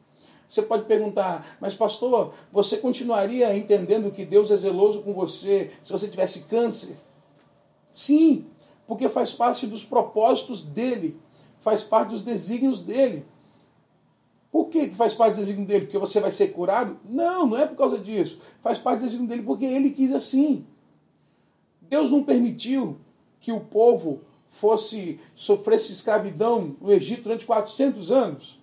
Você 0.52 0.64
pode 0.64 0.84
perguntar, 0.84 1.58
mas 1.62 1.74
pastor, 1.74 2.34
você 2.52 2.76
continuaria 2.76 3.56
entendendo 3.56 4.12
que 4.12 4.26
Deus 4.26 4.52
é 4.52 4.58
zeloso 4.58 5.02
com 5.02 5.14
você 5.14 5.72
se 5.82 5.94
você 5.94 6.10
tivesse 6.10 6.42
câncer? 6.42 6.98
Sim, 7.94 8.46
porque 8.86 9.08
faz 9.08 9.32
parte 9.32 9.66
dos 9.66 9.86
propósitos 9.86 10.62
dele, 10.62 11.18
faz 11.62 11.84
parte 11.84 12.10
dos 12.10 12.22
desígnios 12.22 12.82
dele. 12.82 13.26
Por 14.52 14.68
que 14.68 14.90
faz 14.90 15.14
parte 15.14 15.36
do 15.36 15.40
desígnio 15.40 15.66
dele? 15.66 15.86
Porque 15.86 15.98
você 15.98 16.20
vai 16.20 16.34
ser 16.34 16.50
curado? 16.50 17.00
Não, 17.06 17.48
não 17.48 17.58
é 17.58 17.66
por 17.66 17.78
causa 17.78 17.98
disso. 17.98 18.38
Faz 18.62 18.78
parte 18.78 19.00
do 19.00 19.06
desígnio 19.06 19.30
dele 19.30 19.44
porque 19.44 19.64
ele 19.64 19.92
quis 19.92 20.12
assim. 20.12 20.66
Deus 21.80 22.12
não 22.12 22.26
permitiu 22.26 22.98
que 23.40 23.54
o 23.54 23.62
povo 23.62 24.20
fosse 24.50 25.18
sofresse 25.34 25.94
escravidão 25.94 26.76
no 26.82 26.92
Egito 26.92 27.24
durante 27.24 27.46
400 27.46 28.12
anos. 28.12 28.61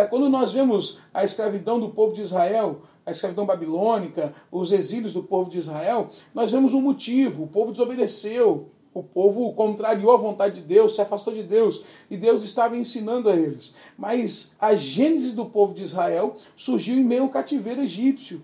É, 0.00 0.06
quando 0.06 0.30
nós 0.30 0.54
vemos 0.54 0.98
a 1.12 1.24
escravidão 1.24 1.78
do 1.78 1.90
povo 1.90 2.14
de 2.14 2.22
Israel, 2.22 2.80
a 3.04 3.10
escravidão 3.10 3.44
babilônica, 3.44 4.32
os 4.50 4.72
exílios 4.72 5.12
do 5.12 5.22
povo 5.22 5.50
de 5.50 5.58
Israel, 5.58 6.08
nós 6.34 6.52
vemos 6.52 6.72
um 6.72 6.80
motivo: 6.80 7.42
o 7.42 7.46
povo 7.46 7.70
desobedeceu, 7.70 8.70
o 8.94 9.02
povo 9.02 9.52
contrariou 9.52 10.12
a 10.12 10.16
vontade 10.16 10.54
de 10.54 10.62
Deus, 10.62 10.94
se 10.94 11.02
afastou 11.02 11.34
de 11.34 11.42
Deus, 11.42 11.84
e 12.10 12.16
Deus 12.16 12.42
estava 12.44 12.78
ensinando 12.78 13.28
a 13.28 13.36
eles. 13.36 13.74
Mas 13.98 14.54
a 14.58 14.74
gênese 14.74 15.32
do 15.32 15.44
povo 15.44 15.74
de 15.74 15.82
Israel 15.82 16.36
surgiu 16.56 16.96
em 16.96 17.04
meio 17.04 17.24
ao 17.24 17.28
cativeiro 17.28 17.82
egípcio 17.82 18.42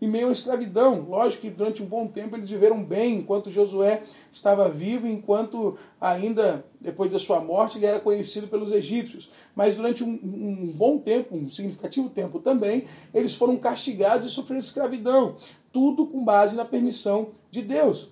em 0.00 0.08
meio 0.08 0.28
à 0.28 0.32
escravidão. 0.32 1.06
Lógico 1.08 1.42
que 1.42 1.50
durante 1.50 1.82
um 1.82 1.86
bom 1.86 2.06
tempo 2.06 2.36
eles 2.36 2.48
viveram 2.48 2.82
bem, 2.82 3.16
enquanto 3.16 3.50
Josué 3.50 4.02
estava 4.30 4.68
vivo, 4.68 5.06
enquanto 5.06 5.76
ainda 6.00 6.64
depois 6.80 7.10
da 7.10 7.18
sua 7.18 7.40
morte 7.40 7.78
ele 7.78 7.86
era 7.86 8.00
conhecido 8.00 8.46
pelos 8.48 8.72
egípcios. 8.72 9.30
Mas 9.54 9.76
durante 9.76 10.04
um, 10.04 10.18
um 10.22 10.72
bom 10.74 10.98
tempo, 10.98 11.36
um 11.36 11.50
significativo 11.50 12.08
tempo 12.08 12.38
também, 12.38 12.84
eles 13.12 13.34
foram 13.34 13.56
castigados 13.56 14.26
e 14.26 14.30
sofreram 14.30 14.60
escravidão. 14.60 15.36
Tudo 15.72 16.06
com 16.06 16.24
base 16.24 16.56
na 16.56 16.64
permissão 16.64 17.28
de 17.50 17.62
Deus. 17.62 18.10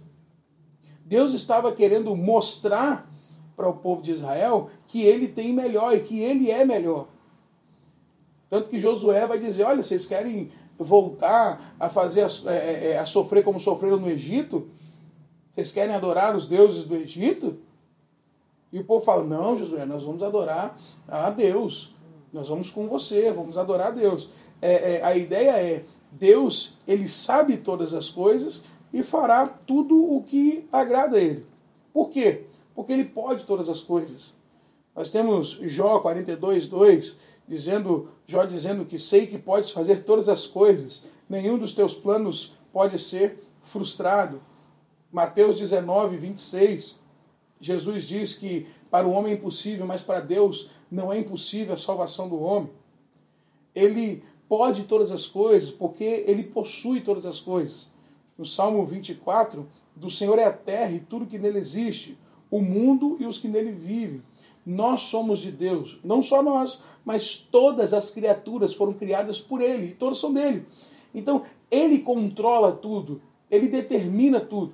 Deus 1.04 1.32
estava 1.32 1.72
querendo 1.72 2.14
mostrar 2.16 3.08
para 3.56 3.68
o 3.68 3.74
povo 3.74 4.02
de 4.02 4.10
Israel 4.10 4.68
que 4.86 5.02
ele 5.02 5.28
tem 5.28 5.52
melhor 5.52 5.94
e 5.94 6.00
que 6.00 6.20
ele 6.20 6.50
é 6.50 6.64
melhor. 6.64 7.08
Tanto 8.48 8.70
que 8.70 8.78
Josué 8.78 9.26
vai 9.26 9.38
dizer: 9.38 9.64
olha, 9.64 9.82
vocês 9.82 10.06
querem 10.06 10.50
voltar 10.78 11.74
a 11.78 11.88
fazer 11.88 12.22
a, 12.22 12.52
é, 12.52 12.56
é, 12.56 12.90
é, 12.92 12.98
a 12.98 13.06
sofrer 13.06 13.42
como 13.42 13.60
sofreram 13.60 13.98
no 13.98 14.10
Egito? 14.10 14.68
Vocês 15.50 15.72
querem 15.72 15.94
adorar 15.94 16.36
os 16.36 16.46
deuses 16.46 16.84
do 16.84 16.94
Egito? 16.94 17.58
E 18.72 18.80
o 18.80 18.84
povo 18.84 19.04
fala: 19.04 19.24
Não, 19.24 19.58
Josué, 19.58 19.84
nós 19.84 20.04
vamos 20.04 20.22
adorar 20.22 20.76
a 21.08 21.30
Deus. 21.30 21.94
Nós 22.32 22.48
vamos 22.48 22.70
com 22.70 22.86
você, 22.88 23.32
vamos 23.32 23.56
adorar 23.56 23.88
a 23.88 23.92
Deus. 23.92 24.28
É, 24.60 24.96
é, 24.96 25.04
a 25.04 25.16
ideia 25.16 25.52
é: 25.52 25.84
Deus, 26.12 26.74
ele 26.86 27.08
sabe 27.08 27.56
todas 27.56 27.94
as 27.94 28.08
coisas 28.08 28.62
e 28.92 29.02
fará 29.02 29.46
tudo 29.46 30.14
o 30.14 30.22
que 30.22 30.66
agrada 30.72 31.16
a 31.16 31.20
ele. 31.20 31.46
Por 31.92 32.10
quê? 32.10 32.44
Porque 32.74 32.92
ele 32.92 33.04
pode 33.04 33.44
todas 33.44 33.68
as 33.68 33.80
coisas. 33.80 34.34
Nós 34.94 35.10
temos 35.10 35.58
Jó 35.62 36.00
42, 36.00 36.68
2, 36.68 37.16
dizendo, 37.48 38.08
Jó 38.26 38.44
dizendo 38.44 38.84
que 38.84 38.98
sei 38.98 39.26
que 39.26 39.38
podes 39.38 39.70
fazer 39.70 40.04
todas 40.04 40.28
as 40.28 40.46
coisas, 40.46 41.04
nenhum 41.28 41.58
dos 41.58 41.74
teus 41.74 41.94
planos 41.94 42.54
pode 42.72 42.98
ser 42.98 43.38
frustrado. 43.64 44.40
Mateus 45.12 45.58
19, 45.58 46.16
26, 46.16 46.96
Jesus 47.60 48.04
diz 48.04 48.34
que 48.34 48.66
para 48.90 49.06
o 49.06 49.12
homem 49.12 49.32
é 49.32 49.36
impossível, 49.36 49.86
mas 49.86 50.02
para 50.02 50.20
Deus 50.20 50.70
não 50.90 51.12
é 51.12 51.18
impossível 51.18 51.74
a 51.74 51.78
salvação 51.78 52.28
do 52.28 52.40
homem. 52.40 52.70
Ele 53.74 54.22
pode 54.48 54.84
todas 54.84 55.10
as 55.10 55.26
coisas, 55.26 55.70
porque 55.70 56.24
ele 56.26 56.42
possui 56.42 57.00
todas 57.00 57.26
as 57.26 57.40
coisas. 57.40 57.88
No 58.38 58.44
Salmo 58.44 58.84
24, 58.86 59.66
do 59.94 60.10
Senhor 60.10 60.38
é 60.38 60.44
a 60.44 60.52
terra 60.52 60.92
e 60.92 61.00
tudo 61.00 61.26
que 61.26 61.38
nele 61.38 61.58
existe, 61.58 62.18
o 62.56 62.62
mundo 62.62 63.16
e 63.20 63.26
os 63.26 63.38
que 63.38 63.48
nele 63.48 63.72
vivem. 63.72 64.22
Nós 64.64 65.02
somos 65.02 65.40
de 65.40 65.52
Deus, 65.52 65.98
não 66.02 66.22
só 66.22 66.42
nós, 66.42 66.82
mas 67.04 67.36
todas 67.36 67.94
as 67.94 68.10
criaturas 68.10 68.74
foram 68.74 68.92
criadas 68.92 69.38
por 69.40 69.60
Ele, 69.60 69.88
e 69.88 69.94
todas 69.94 70.18
são 70.18 70.32
dele. 70.32 70.66
Então, 71.14 71.42
Ele 71.70 72.00
controla 72.00 72.72
tudo, 72.72 73.22
Ele 73.50 73.68
determina 73.68 74.40
tudo. 74.40 74.72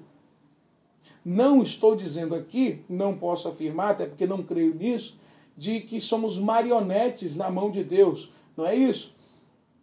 Não 1.25 1.63
estou 1.63 1.95
dizendo 1.95 2.35
aqui, 2.35 2.81
não 2.89 3.17
posso 3.17 3.49
afirmar, 3.49 3.91
até 3.91 4.07
porque 4.07 4.27
não 4.27 4.43
creio 4.43 4.75
nisso, 4.75 5.17
de 5.57 5.81
que 5.81 6.01
somos 6.01 6.39
marionetes 6.39 7.37
na 7.37 7.51
mão 7.51 7.71
de 7.71 7.85
Deus. 7.85 8.31
Não 8.57 8.67
é 8.67 8.75
isso. 8.75 9.15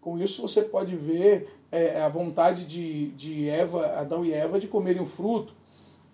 Com 0.02 0.18
isso 0.18 0.42
você 0.42 0.64
pode 0.64 0.96
ver 0.96 1.56
é, 1.72 2.02
a 2.02 2.10
vontade 2.10 2.66
de, 2.66 3.12
de 3.12 3.48
Eva, 3.48 3.86
Adão 4.00 4.26
e 4.26 4.34
Eva 4.34 4.60
de 4.60 4.68
comerem 4.68 5.02
o 5.02 5.06
fruto, 5.06 5.54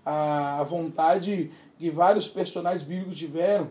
a, 0.05 0.59
a 0.59 0.63
vontade 0.63 1.49
que 1.77 1.89
vários 1.89 2.27
personagens 2.27 2.83
bíblicos 2.83 3.17
tiveram 3.17 3.69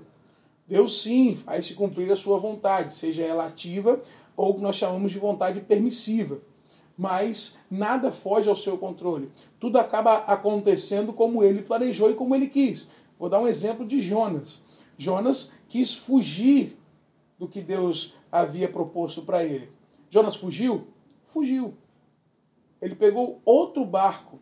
Deus 0.67 1.03
sim 1.03 1.35
faz 1.35 1.67
se 1.67 1.75
cumprir 1.75 2.11
a 2.11 2.17
sua 2.17 2.39
vontade, 2.39 2.95
seja 2.95 3.23
ela 3.23 3.47
ativa 3.47 4.01
ou 4.37 4.51
o 4.51 4.55
que 4.55 4.63
nós 4.63 4.77
chamamos 4.77 5.13
de 5.13 5.19
vontade 5.19 5.61
permissiva. 5.61 6.39
Mas 6.97 7.57
nada 7.71 8.11
foge 8.11 8.49
ao 8.49 8.57
seu 8.57 8.79
controle. 8.79 9.31
Tudo 9.61 9.79
acaba 9.79 10.19
acontecendo 10.19 11.13
como 11.13 11.43
ele 11.43 11.63
planejou 11.63 12.11
e 12.11 12.15
como 12.15 12.35
ele 12.35 12.49
quis. 12.49 12.87
Vou 13.19 13.29
dar 13.29 13.41
um 13.41 13.49
exemplo 13.49 13.85
de 13.85 14.01
Jonas. 14.01 14.61
Jonas 14.97 15.53
quis 15.69 15.95
fugir 15.95 16.79
do 17.39 17.49
que 17.49 17.61
Deus 17.61 18.15
havia 18.31 18.69
proposto 18.69 19.23
para 19.23 19.45
ele. 19.45 19.71
Jonas 20.09 20.37
fugiu? 20.37 20.87
Fugiu. 21.25 21.75
Ele 22.81 22.95
pegou 22.95 23.41
outro 23.45 23.85
barco. 23.85 24.39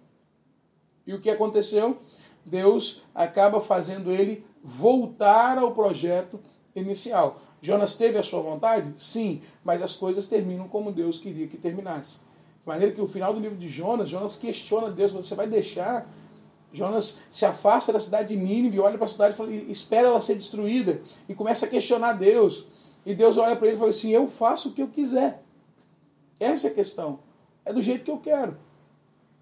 E 1.07 1.15
o 1.15 1.21
que 1.21 1.31
aconteceu? 1.31 1.99
Deus 2.45 3.03
acaba 3.15 3.61
fazendo 3.61 4.11
ele 4.11 4.45
voltar 4.63 5.59
ao 5.59 5.73
projeto 5.73 6.41
inicial. 6.75 7.41
Jonas 7.61 7.95
teve 7.95 8.19
a 8.19 8.23
sua 8.23 8.43
vontade? 8.43 8.93
Sim, 8.99 9.41
mas 9.65 9.83
as 9.83 9.95
coisas 9.95 10.27
terminam 10.27 10.69
como 10.69 10.91
Deus 10.91 11.19
queria 11.19 11.47
que 11.47 11.57
terminasse. 11.57 12.17
De 12.17 12.69
maneira 12.69 12.93
que 12.93 13.01
o 13.01 13.07
final 13.07 13.33
do 13.33 13.41
livro 13.41 13.57
de 13.57 13.69
Jonas, 13.69 14.09
Jonas 14.09 14.37
questiona 14.37 14.91
Deus, 14.91 15.13
você 15.13 15.35
vai 15.35 15.47
deixar? 15.47 16.09
Jonas 16.73 17.19
se 17.31 17.45
afasta 17.45 17.93
da 17.93 18.01
cidade 18.01 18.35
de 18.35 18.41
Nínive, 18.41 18.81
olha 18.81 18.97
para 18.97 19.07
a 19.07 19.11
cidade 19.11 19.35
e 19.35 19.37
fala, 19.37 19.53
espera 19.53 20.09
ela 20.09 20.21
ser 20.21 20.37
destruída, 20.37 21.03
e 21.29 21.35
começa 21.35 21.67
a 21.67 21.69
questionar 21.69 22.15
Deus. 22.15 22.67
E 23.05 23.15
Deus 23.15 23.37
olha 23.37 23.57
para 23.57 23.67
ele 23.67 23.77
e 23.77 23.79
fala 23.79 23.91
assim: 23.91 24.11
Eu 24.11 24.27
faço 24.27 24.69
o 24.69 24.73
que 24.73 24.83
eu 24.83 24.89
quiser. 24.89 25.43
Essa 26.39 26.69
é 26.69 26.71
a 26.71 26.75
questão. 26.75 27.19
É 27.65 27.73
do 27.73 27.83
jeito 27.83 28.05
que 28.05 28.11
eu 28.11 28.19
quero. 28.19 28.57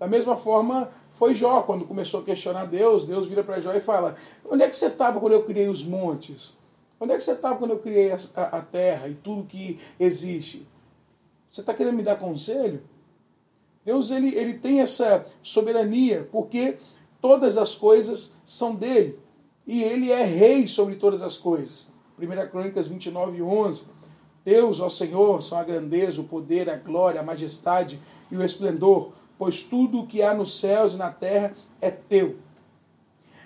Da 0.01 0.09
mesma 0.09 0.35
forma, 0.35 0.91
foi 1.11 1.35
Jó, 1.35 1.61
quando 1.61 1.85
começou 1.85 2.21
a 2.21 2.25
questionar 2.25 2.65
Deus, 2.65 3.05
Deus 3.05 3.29
vira 3.29 3.45
para 3.45 3.61
Jó 3.61 3.75
e 3.75 3.81
fala: 3.81 4.17
Onde 4.51 4.65
é 4.65 4.69
que 4.71 4.75
você 4.75 4.87
estava 4.87 5.21
quando 5.21 5.35
eu 5.35 5.45
criei 5.45 5.69
os 5.69 5.85
montes? 5.85 6.55
Onde 6.99 7.13
é 7.13 7.17
que 7.19 7.23
você 7.23 7.33
estava 7.33 7.59
quando 7.59 7.73
eu 7.73 7.79
criei 7.81 8.11
a, 8.11 8.19
a, 8.35 8.43
a 8.59 8.63
terra 8.63 9.09
e 9.09 9.15
tudo 9.15 9.45
que 9.47 9.79
existe? 9.99 10.67
Você 11.51 11.61
está 11.61 11.75
querendo 11.75 11.97
me 11.97 12.03
dar 12.03 12.17
conselho? 12.17 12.83
Deus 13.85 14.11
ele, 14.11 14.35
ele 14.35 14.55
tem 14.55 14.81
essa 14.81 15.27
soberania, 15.43 16.27
porque 16.33 16.79
todas 17.21 17.59
as 17.59 17.77
coisas 17.77 18.37
são 18.43 18.75
dele. 18.75 19.19
E 19.67 19.83
ele 19.83 20.11
é 20.11 20.25
rei 20.25 20.67
sobre 20.67 20.95
todas 20.95 21.21
as 21.21 21.37
coisas. 21.37 21.87
1 22.19 22.49
Crônicas 22.51 22.87
29, 22.87 23.43
11. 23.43 23.83
Deus, 24.43 24.81
ó 24.81 24.89
Senhor, 24.89 25.43
são 25.43 25.59
a 25.59 25.65
grandeza, 25.65 26.23
o 26.23 26.25
poder, 26.25 26.71
a 26.71 26.77
glória, 26.77 27.21
a 27.21 27.25
majestade 27.25 28.01
e 28.31 28.37
o 28.37 28.43
esplendor, 28.43 29.13
pois 29.41 29.63
tudo 29.63 30.01
o 30.01 30.07
que 30.07 30.21
há 30.21 30.35
nos 30.35 30.61
céus 30.61 30.93
e 30.93 30.97
na 30.99 31.11
terra 31.11 31.57
é 31.81 31.91
teu. 31.91 32.41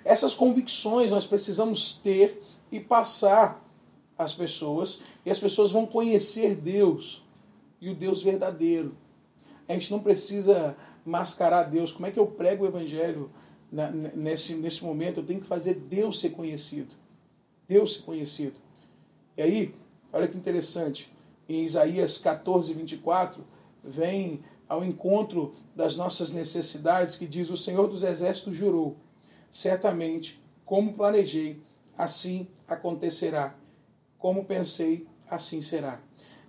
Essas 0.03 0.33
convicções 0.33 1.09
nós 1.09 1.25
precisamos 1.25 1.93
ter 1.93 2.43
e 2.69 2.81
passar 2.81 3.65
às 4.17 4.33
pessoas, 4.33 4.99
e 5.25 5.31
as 5.31 5.39
pessoas 5.39 5.71
vão 5.71 5.85
conhecer 5.85 6.53
Deus 6.53 7.23
e 7.79 7.89
o 7.89 7.95
Deus 7.95 8.21
verdadeiro. 8.21 8.93
A 9.69 9.73
gente 9.73 9.89
não 9.89 10.01
precisa 10.01 10.75
mascarar 11.05 11.63
Deus. 11.63 11.93
Como 11.93 12.07
é 12.07 12.11
que 12.11 12.19
eu 12.19 12.27
prego 12.27 12.65
o 12.65 12.67
evangelho 12.67 13.31
nesse, 14.13 14.53
nesse 14.55 14.83
momento? 14.83 15.21
Eu 15.21 15.25
tenho 15.25 15.39
que 15.39 15.47
fazer 15.47 15.75
Deus 15.75 16.19
ser 16.19 16.31
conhecido. 16.31 16.93
Deus 17.65 17.93
ser 17.93 18.01
conhecido. 18.01 18.55
E 19.37 19.41
aí, 19.41 19.75
olha 20.11 20.27
que 20.27 20.37
interessante. 20.37 21.09
Em 21.47 21.63
Isaías 21.63 22.17
14, 22.17 22.73
24, 22.73 23.41
vem 23.81 24.43
ao 24.67 24.83
encontro 24.83 25.53
das 25.75 25.95
nossas 25.95 26.31
necessidades, 26.31 27.15
que 27.15 27.27
diz: 27.27 27.49
O 27.49 27.57
Senhor 27.57 27.87
dos 27.87 28.03
Exércitos 28.03 28.55
jurou, 28.55 28.97
certamente, 29.51 30.41
como 30.65 30.93
planejei, 30.93 31.61
assim 31.97 32.47
acontecerá. 32.67 33.55
Como 34.17 34.45
pensei, 34.45 35.07
assim 35.29 35.61
será. 35.61 36.01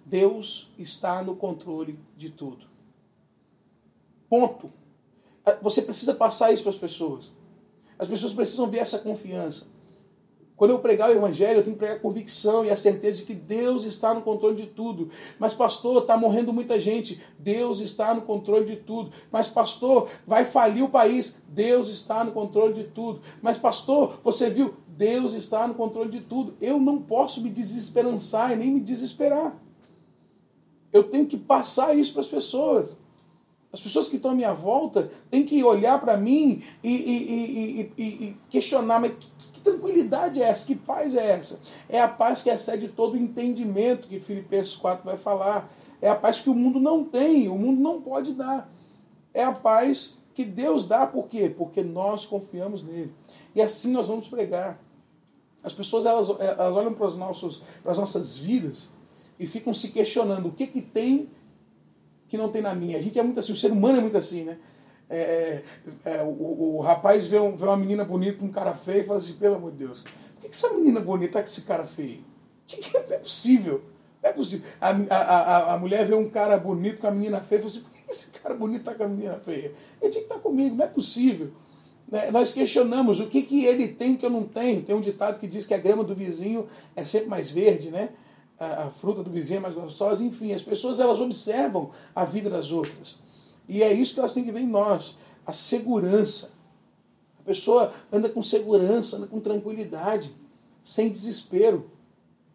Deus 0.05 0.71
está 0.79 1.23
no 1.23 1.37
controle 1.37 1.99
de 2.17 2.31
tudo. 2.31 2.67
Ponto. 4.29 4.73
Você 5.63 5.83
precisa 5.83 6.15
passar 6.15 6.53
isso 6.53 6.63
para 6.63 6.73
as 6.73 6.79
pessoas. 6.79 7.31
As 7.99 8.09
pessoas 8.09 8.33
precisam 8.33 8.69
ver 8.69 8.79
essa 8.79 8.99
confiança. 8.99 9.67
Quando 10.57 10.71
eu 10.71 10.79
pregar 10.79 11.11
o 11.11 11.13
Evangelho, 11.13 11.59
eu 11.59 11.63
tenho 11.63 11.77
que 11.77 11.81
pregar 11.81 11.97
a 11.97 12.01
convicção 12.01 12.65
e 12.65 12.71
a 12.71 12.77
certeza 12.77 13.19
de 13.19 13.25
que 13.25 13.35
Deus 13.35 13.85
está 13.85 14.15
no 14.15 14.23
controle 14.23 14.57
de 14.57 14.67
tudo. 14.67 15.11
Mas, 15.39 15.53
pastor, 15.53 16.01
está 16.01 16.17
morrendo 16.17 16.51
muita 16.51 16.81
gente. 16.81 17.21
Deus 17.39 17.81
está 17.81 18.15
no 18.15 18.23
controle 18.23 18.65
de 18.65 18.77
tudo. 18.77 19.13
Mas, 19.31 19.49
pastor, 19.49 20.09
vai 20.27 20.47
falir 20.47 20.83
o 20.83 20.89
país. 20.89 21.37
Deus 21.49 21.89
está 21.89 22.25
no 22.25 22.33
controle 22.33 22.73
de 22.73 22.85
tudo. 22.85 23.21
Mas, 23.43 23.59
pastor, 23.59 24.19
você 24.23 24.49
viu? 24.49 24.75
Deus 24.89 25.35
está 25.35 25.69
no 25.69 25.75
controle 25.75 26.11
de 26.11 26.23
tudo. 26.23 26.55
Eu 26.59 26.81
não 26.81 27.03
posso 27.03 27.43
me 27.43 27.51
desesperançar 27.51 28.53
e 28.53 28.57
nem 28.57 28.71
me 28.71 28.81
desesperar. 28.81 29.61
Eu 30.91 31.05
tenho 31.05 31.27
que 31.27 31.37
passar 31.37 31.95
isso 31.95 32.13
para 32.15 32.23
as 32.23 32.29
pessoas. 32.29 32.97
As 33.77 33.83
pessoas 33.83 34.09
que 34.09 34.17
estão 34.17 34.31
à 34.31 34.35
minha 34.35 34.55
volta 34.55 35.11
têm 35.31 35.45
que 35.45 35.63
olhar 35.63 36.01
para 36.01 36.17
mim 36.17 36.63
e, 36.83 36.91
e, 36.95 37.93
e, 37.99 38.05
e, 38.05 38.37
questionar, 38.49 38.99
mas 38.99 39.13
que, 39.13 39.27
que, 39.53 39.61
tranquilidade 39.61 40.41
é 40.41 40.49
essa? 40.49 40.67
Que 40.67 40.75
paz 40.75 41.15
é 41.15 41.33
essa? 41.33 41.61
É 41.87 42.01
a 42.01 42.09
paz 42.09 42.41
que 42.41 42.49
excede 42.49 42.89
todo 42.89 43.13
o 43.13 43.19
entendimento 43.19 44.09
que 44.09 44.19
Filipenses 44.19 44.75
4 44.77 45.05
vai 45.05 45.19
falar. 45.19 45.71
É 46.01 46.09
a 46.09 46.15
paz 46.15 46.41
que 46.41 46.49
o 46.49 46.55
mundo 46.55 46.81
não 46.81 47.05
tem, 47.05 47.49
o 47.49 47.59
mundo 47.59 47.79
não 47.79 48.01
pode 48.01 48.33
dar. 48.33 48.67
É 49.35 49.45
a 49.45 49.53
paz 49.53 50.17
que 50.33 50.43
Deus 50.43 50.87
dá, 50.87 51.07
por 51.07 51.29
quê? 51.29 51.55
Porque 51.55 51.83
nós 51.83 52.25
confiamos 52.25 52.83
nele. 52.83 53.13
E 53.55 53.61
assim 53.61 53.93
nós 53.93 54.09
vamos 54.09 54.27
pregar. 54.27 54.83
As 55.63 55.75
pessoas 55.75 56.07
elas, 56.07 56.31
elas 56.41 56.75
olham 56.75 56.95
para, 56.95 57.11
para 57.11 57.93
as 57.93 57.99
nossas 57.99 58.39
vidas 58.39 58.89
e 59.39 59.47
ficam 59.47 59.75
se 59.75 59.91
questionando 59.91 60.49
o 60.49 60.53
que, 60.53 60.67
que 60.67 60.81
tem 60.81 61.29
que 62.29 62.37
não 62.37 62.49
tem 62.49 62.63
na 62.63 62.75
minha. 62.75 62.99
A 62.99 63.03
gente 63.03 63.19
é 63.19 63.23
muito 63.23 63.41
assim, 63.41 63.53
o 63.53 63.57
ser 63.57 63.73
humano 63.73 63.99
é 63.99 64.01
muito 64.01 64.17
assim, 64.17 64.45
né? 64.45 64.59
É, 65.09 65.63
é, 66.05 66.17
é 66.17 66.23
o, 66.23 66.77
o, 66.77 66.81
rapaz 66.81 67.27
vê, 67.27 67.39
um, 67.39 67.57
vê, 67.57 67.65
uma 67.65 67.77
menina 67.77 68.05
bonita 68.05 68.39
com 68.39 68.47
um 68.47 68.53
cara 68.53 68.75
feio 68.75 69.03
e 69.03 69.05
fala 69.05 69.19
assim, 69.19 69.35
pelo 69.35 69.55
amor 69.55 69.71
de 69.71 69.79
Deus, 69.79 70.03
por 70.03 70.41
que, 70.41 70.49
que 70.49 70.55
essa 70.55 70.73
menina 70.73 71.01
bonita 71.01 71.35
tá 71.35 71.43
com 71.43 71.49
esse 71.49 71.63
cara 71.63 71.85
feio? 71.85 72.25
Que, 72.67 72.79
que, 72.79 72.93
não 72.93 73.15
é 73.15 73.19
possível. 73.19 73.81
Não 74.21 74.29
é 74.29 74.33
possível. 74.33 74.67
A, 74.81 74.91
a, 74.91 75.17
a, 75.17 75.75
a 75.75 75.79
mulher 75.79 76.05
vê 76.05 76.17
um 76.17 76.29
cara 76.29 76.59
bonito 76.59 77.01
com 77.01 77.07
a 77.07 77.13
menina 77.13 77.41
feia 77.41 77.61
e 77.61 77.63
fala 77.63 77.73
assim, 77.73 77.81
por 77.81 77.93
que, 77.93 78.03
que 78.03 78.11
esse 78.11 78.27
cara 78.31 78.57
bonito 78.57 78.83
tá 78.83 78.93
com 78.93 79.05
a 79.05 79.09
menina 79.09 79.39
feia? 79.39 79.73
Ele 80.03 80.11
tinha 80.11 80.11
que 80.11 80.19
estar 80.19 80.35
tá 80.35 80.41
comigo, 80.41 80.75
não 80.75 80.85
é 80.85 80.89
possível. 80.89 81.53
Né? 82.11 82.31
Nós 82.33 82.53
questionamos 82.53 83.21
o 83.21 83.29
que, 83.29 83.43
que 83.43 83.65
ele 83.65 83.89
tem 83.89 84.17
que 84.17 84.27
eu 84.27 84.31
não 84.31 84.45
tenho. 84.45 84.83
Tem 84.83 84.97
um 84.97 85.01
ditado 85.01 85.39
que 85.39 85.47
diz 85.47 85.65
que 85.65 85.75
a 85.75 85.79
grama 85.79 86.03
do 86.03 86.15
vizinho 86.15 86.67
é 86.97 87.05
sempre 87.05 87.29
mais 87.29 87.51
verde, 87.51 87.91
né? 87.91 88.09
A, 88.59 88.85
a 88.85 88.91
fruta 88.91 89.23
do 89.23 89.31
vizinho 89.31 89.59
é 89.59 89.61
mais 89.61 89.75
gostosa, 89.75 90.23
enfim, 90.23 90.53
as 90.53 90.63
pessoas 90.63 91.01
elas 91.01 91.21
observam 91.21 91.91
a 92.15 92.25
vida 92.25 92.49
das 92.49 92.71
outras. 92.71 93.19
E 93.69 93.83
é 93.83 93.93
isso 93.93 94.15
que 94.15 94.21
elas 94.21 94.33
têm 94.33 94.45
que 94.45 94.53
ver 94.53 94.61
em 94.61 94.69
nós, 94.69 95.17
a 95.45 95.53
segurança. 95.53 96.51
A 97.39 97.43
pessoa 97.43 97.93
anda 98.13 98.29
com 98.29 98.43
segurança, 98.43 99.17
anda 99.17 99.27
com 99.27 99.41
tranquilidade, 99.41 100.35
sem 100.83 101.11
desespero. 101.11 101.91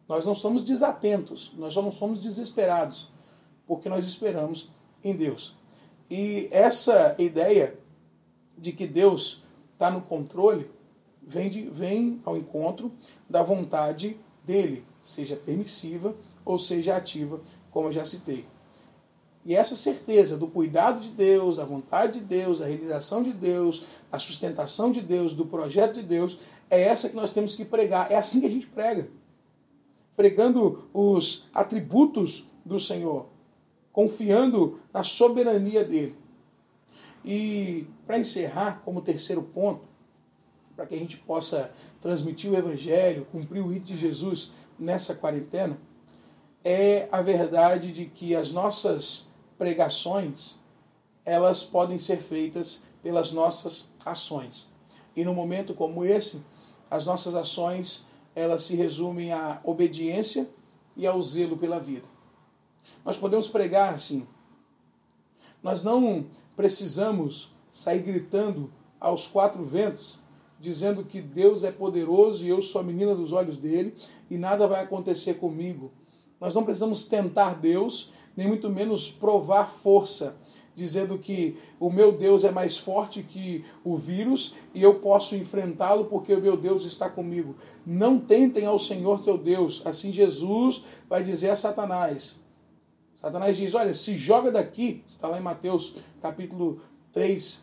Nós 0.07 0.25
não 0.25 0.35
somos 0.35 0.63
desatentos, 0.63 1.53
nós 1.57 1.75
não 1.75 1.91
somos 1.91 2.19
desesperados, 2.19 3.09
porque 3.67 3.87
nós 3.87 4.05
esperamos 4.05 4.69
em 5.03 5.15
Deus. 5.15 5.55
E 6.09 6.49
essa 6.51 7.15
ideia 7.17 7.77
de 8.57 8.71
que 8.71 8.85
Deus 8.85 9.43
está 9.73 9.89
no 9.89 10.01
controle 10.01 10.69
vem, 11.21 11.49
de, 11.49 11.69
vem 11.69 12.21
ao 12.25 12.35
encontro 12.35 12.91
da 13.29 13.41
vontade 13.41 14.17
dele 14.43 14.85
seja 15.01 15.35
permissiva 15.35 16.15
ou 16.45 16.57
seja 16.59 16.95
ativa, 16.95 17.39
como 17.71 17.87
eu 17.87 17.91
já 17.93 18.05
citei. 18.05 18.45
E 19.43 19.55
essa 19.55 19.75
certeza 19.75 20.37
do 20.37 20.47
cuidado 20.47 20.99
de 20.99 21.09
Deus, 21.09 21.57
da 21.57 21.65
vontade 21.65 22.19
de 22.19 22.25
Deus, 22.25 22.59
da 22.59 22.67
realização 22.67 23.23
de 23.23 23.33
Deus, 23.33 23.83
da 24.11 24.19
sustentação 24.19 24.91
de 24.91 25.01
Deus, 25.01 25.33
do 25.33 25.45
projeto 25.45 25.95
de 25.95 26.03
Deus, 26.03 26.37
é 26.69 26.81
essa 26.81 27.09
que 27.09 27.15
nós 27.15 27.31
temos 27.31 27.55
que 27.55 27.65
pregar. 27.65 28.11
É 28.11 28.17
assim 28.17 28.39
que 28.39 28.45
a 28.45 28.51
gente 28.51 28.67
prega. 28.67 29.09
Pregando 30.15 30.87
os 30.93 31.47
atributos 31.53 32.45
do 32.63 32.79
Senhor, 32.79 33.27
confiando 33.91 34.79
na 34.93 35.03
soberania 35.03 35.83
dele. 35.83 36.15
E 37.25 37.87
para 38.05 38.19
encerrar, 38.19 38.81
como 38.85 39.01
terceiro 39.01 39.41
ponto, 39.41 39.81
para 40.75 40.85
que 40.85 40.95
a 40.95 40.97
gente 40.97 41.17
possa 41.17 41.71
transmitir 41.99 42.51
o 42.51 42.55
Evangelho, 42.55 43.27
cumprir 43.31 43.61
o 43.61 43.67
rito 43.67 43.85
de 43.87 43.97
Jesus 43.97 44.51
nessa 44.81 45.13
quarentena 45.13 45.79
é 46.63 47.07
a 47.11 47.21
verdade 47.21 47.91
de 47.91 48.05
que 48.05 48.35
as 48.35 48.51
nossas 48.51 49.27
pregações 49.57 50.55
elas 51.23 51.63
podem 51.63 51.99
ser 51.99 52.17
feitas 52.17 52.81
pelas 53.03 53.31
nossas 53.31 53.85
ações. 54.03 54.67
E 55.15 55.23
no 55.23 55.35
momento 55.35 55.75
como 55.75 56.03
esse, 56.03 56.43
as 56.89 57.05
nossas 57.05 57.35
ações 57.35 58.03
elas 58.35 58.63
se 58.63 58.75
resumem 58.75 59.31
à 59.31 59.61
obediência 59.63 60.49
e 60.97 61.05
ao 61.05 61.21
zelo 61.21 61.57
pela 61.57 61.79
vida. 61.79 62.07
Nós 63.05 63.17
podemos 63.17 63.47
pregar 63.47 63.93
assim. 63.93 64.27
Nós 65.61 65.83
não 65.83 66.25
precisamos 66.55 67.53
sair 67.71 68.01
gritando 68.01 68.71
aos 68.99 69.27
quatro 69.27 69.63
ventos 69.63 70.19
dizendo 70.61 71.03
que 71.03 71.19
Deus 71.19 71.63
é 71.63 71.71
poderoso 71.71 72.45
e 72.45 72.49
eu 72.49 72.61
sou 72.61 72.79
a 72.79 72.83
menina 72.83 73.15
dos 73.15 73.33
olhos 73.33 73.57
dele 73.57 73.95
e 74.29 74.37
nada 74.37 74.67
vai 74.67 74.83
acontecer 74.83 75.33
comigo. 75.33 75.91
Nós 76.39 76.53
não 76.53 76.63
precisamos 76.63 77.05
tentar 77.05 77.55
Deus, 77.55 78.11
nem 78.37 78.47
muito 78.47 78.69
menos 78.69 79.09
provar 79.09 79.69
força, 79.69 80.37
dizendo 80.75 81.17
que 81.17 81.57
o 81.79 81.89
meu 81.89 82.11
Deus 82.11 82.43
é 82.43 82.51
mais 82.51 82.77
forte 82.77 83.23
que 83.23 83.65
o 83.83 83.97
vírus 83.97 84.55
e 84.73 84.81
eu 84.81 84.99
posso 84.99 85.35
enfrentá-lo 85.35 86.05
porque 86.05 86.33
o 86.33 86.41
meu 86.41 86.55
Deus 86.55 86.85
está 86.85 87.09
comigo. 87.09 87.55
Não 87.85 88.19
tentem 88.19 88.65
ao 88.65 88.79
Senhor 88.79 89.21
teu 89.21 89.37
Deus. 89.37 89.81
Assim 89.85 90.11
Jesus 90.11 90.83
vai 91.09 91.23
dizer 91.23 91.49
a 91.49 91.55
Satanás. 91.55 92.39
Satanás 93.15 93.57
diz: 93.57 93.73
Olha, 93.73 93.93
se 93.93 94.17
joga 94.17 94.51
daqui, 94.51 95.03
está 95.05 95.27
lá 95.27 95.37
em 95.37 95.43
Mateus 95.43 95.95
capítulo 96.21 96.81
3, 97.11 97.59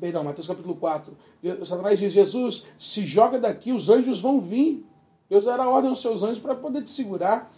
Perdão, 0.00 0.24
Mateus 0.24 0.46
capítulo 0.46 0.76
4. 0.76 1.16
Satanás 1.64 1.98
diz: 1.98 2.12
Jesus, 2.12 2.66
se 2.78 3.06
joga 3.06 3.38
daqui, 3.38 3.72
os 3.72 3.88
anjos 3.88 4.20
vão 4.20 4.40
vir. 4.40 4.84
Deus 5.28 5.44
dará 5.44 5.68
ordem 5.68 5.90
aos 5.90 6.00
seus 6.00 6.22
anjos 6.22 6.38
para 6.38 6.54
poder 6.54 6.82
te 6.82 6.90
segurar. 6.90 7.52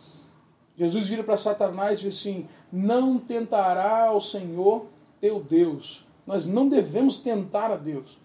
Jesus 0.76 1.06
vira 1.06 1.22
para 1.22 1.36
Satanás 1.36 2.00
e 2.00 2.02
diz 2.04 2.18
assim: 2.18 2.48
Não 2.72 3.18
tentará 3.18 4.12
o 4.12 4.20
Senhor 4.20 4.86
teu 5.20 5.40
Deus. 5.40 6.04
Nós 6.26 6.46
não 6.46 6.68
devemos 6.68 7.18
tentar 7.18 7.70
a 7.70 7.76
Deus. 7.76 8.18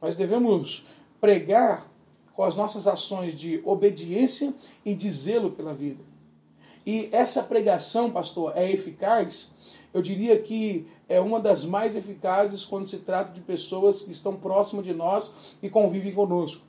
Nós 0.00 0.16
devemos 0.16 0.86
pregar 1.20 1.86
com 2.34 2.44
as 2.44 2.56
nossas 2.56 2.86
ações 2.86 3.34
de 3.34 3.60
obediência 3.64 4.54
e 4.84 4.94
de 4.94 5.10
zelo 5.10 5.50
pela 5.50 5.74
vida. 5.74 6.02
E 6.86 7.08
essa 7.12 7.42
pregação, 7.42 8.10
pastor, 8.10 8.52
é 8.56 8.70
eficaz 8.70 9.50
eu 9.92 10.02
diria 10.02 10.38
que 10.38 10.86
é 11.08 11.20
uma 11.20 11.40
das 11.40 11.64
mais 11.64 11.96
eficazes 11.96 12.64
quando 12.64 12.86
se 12.86 12.98
trata 12.98 13.32
de 13.32 13.40
pessoas 13.40 14.02
que 14.02 14.12
estão 14.12 14.36
próximas 14.36 14.84
de 14.84 14.92
nós 14.92 15.56
e 15.62 15.68
convivem 15.68 16.12
conosco. 16.12 16.68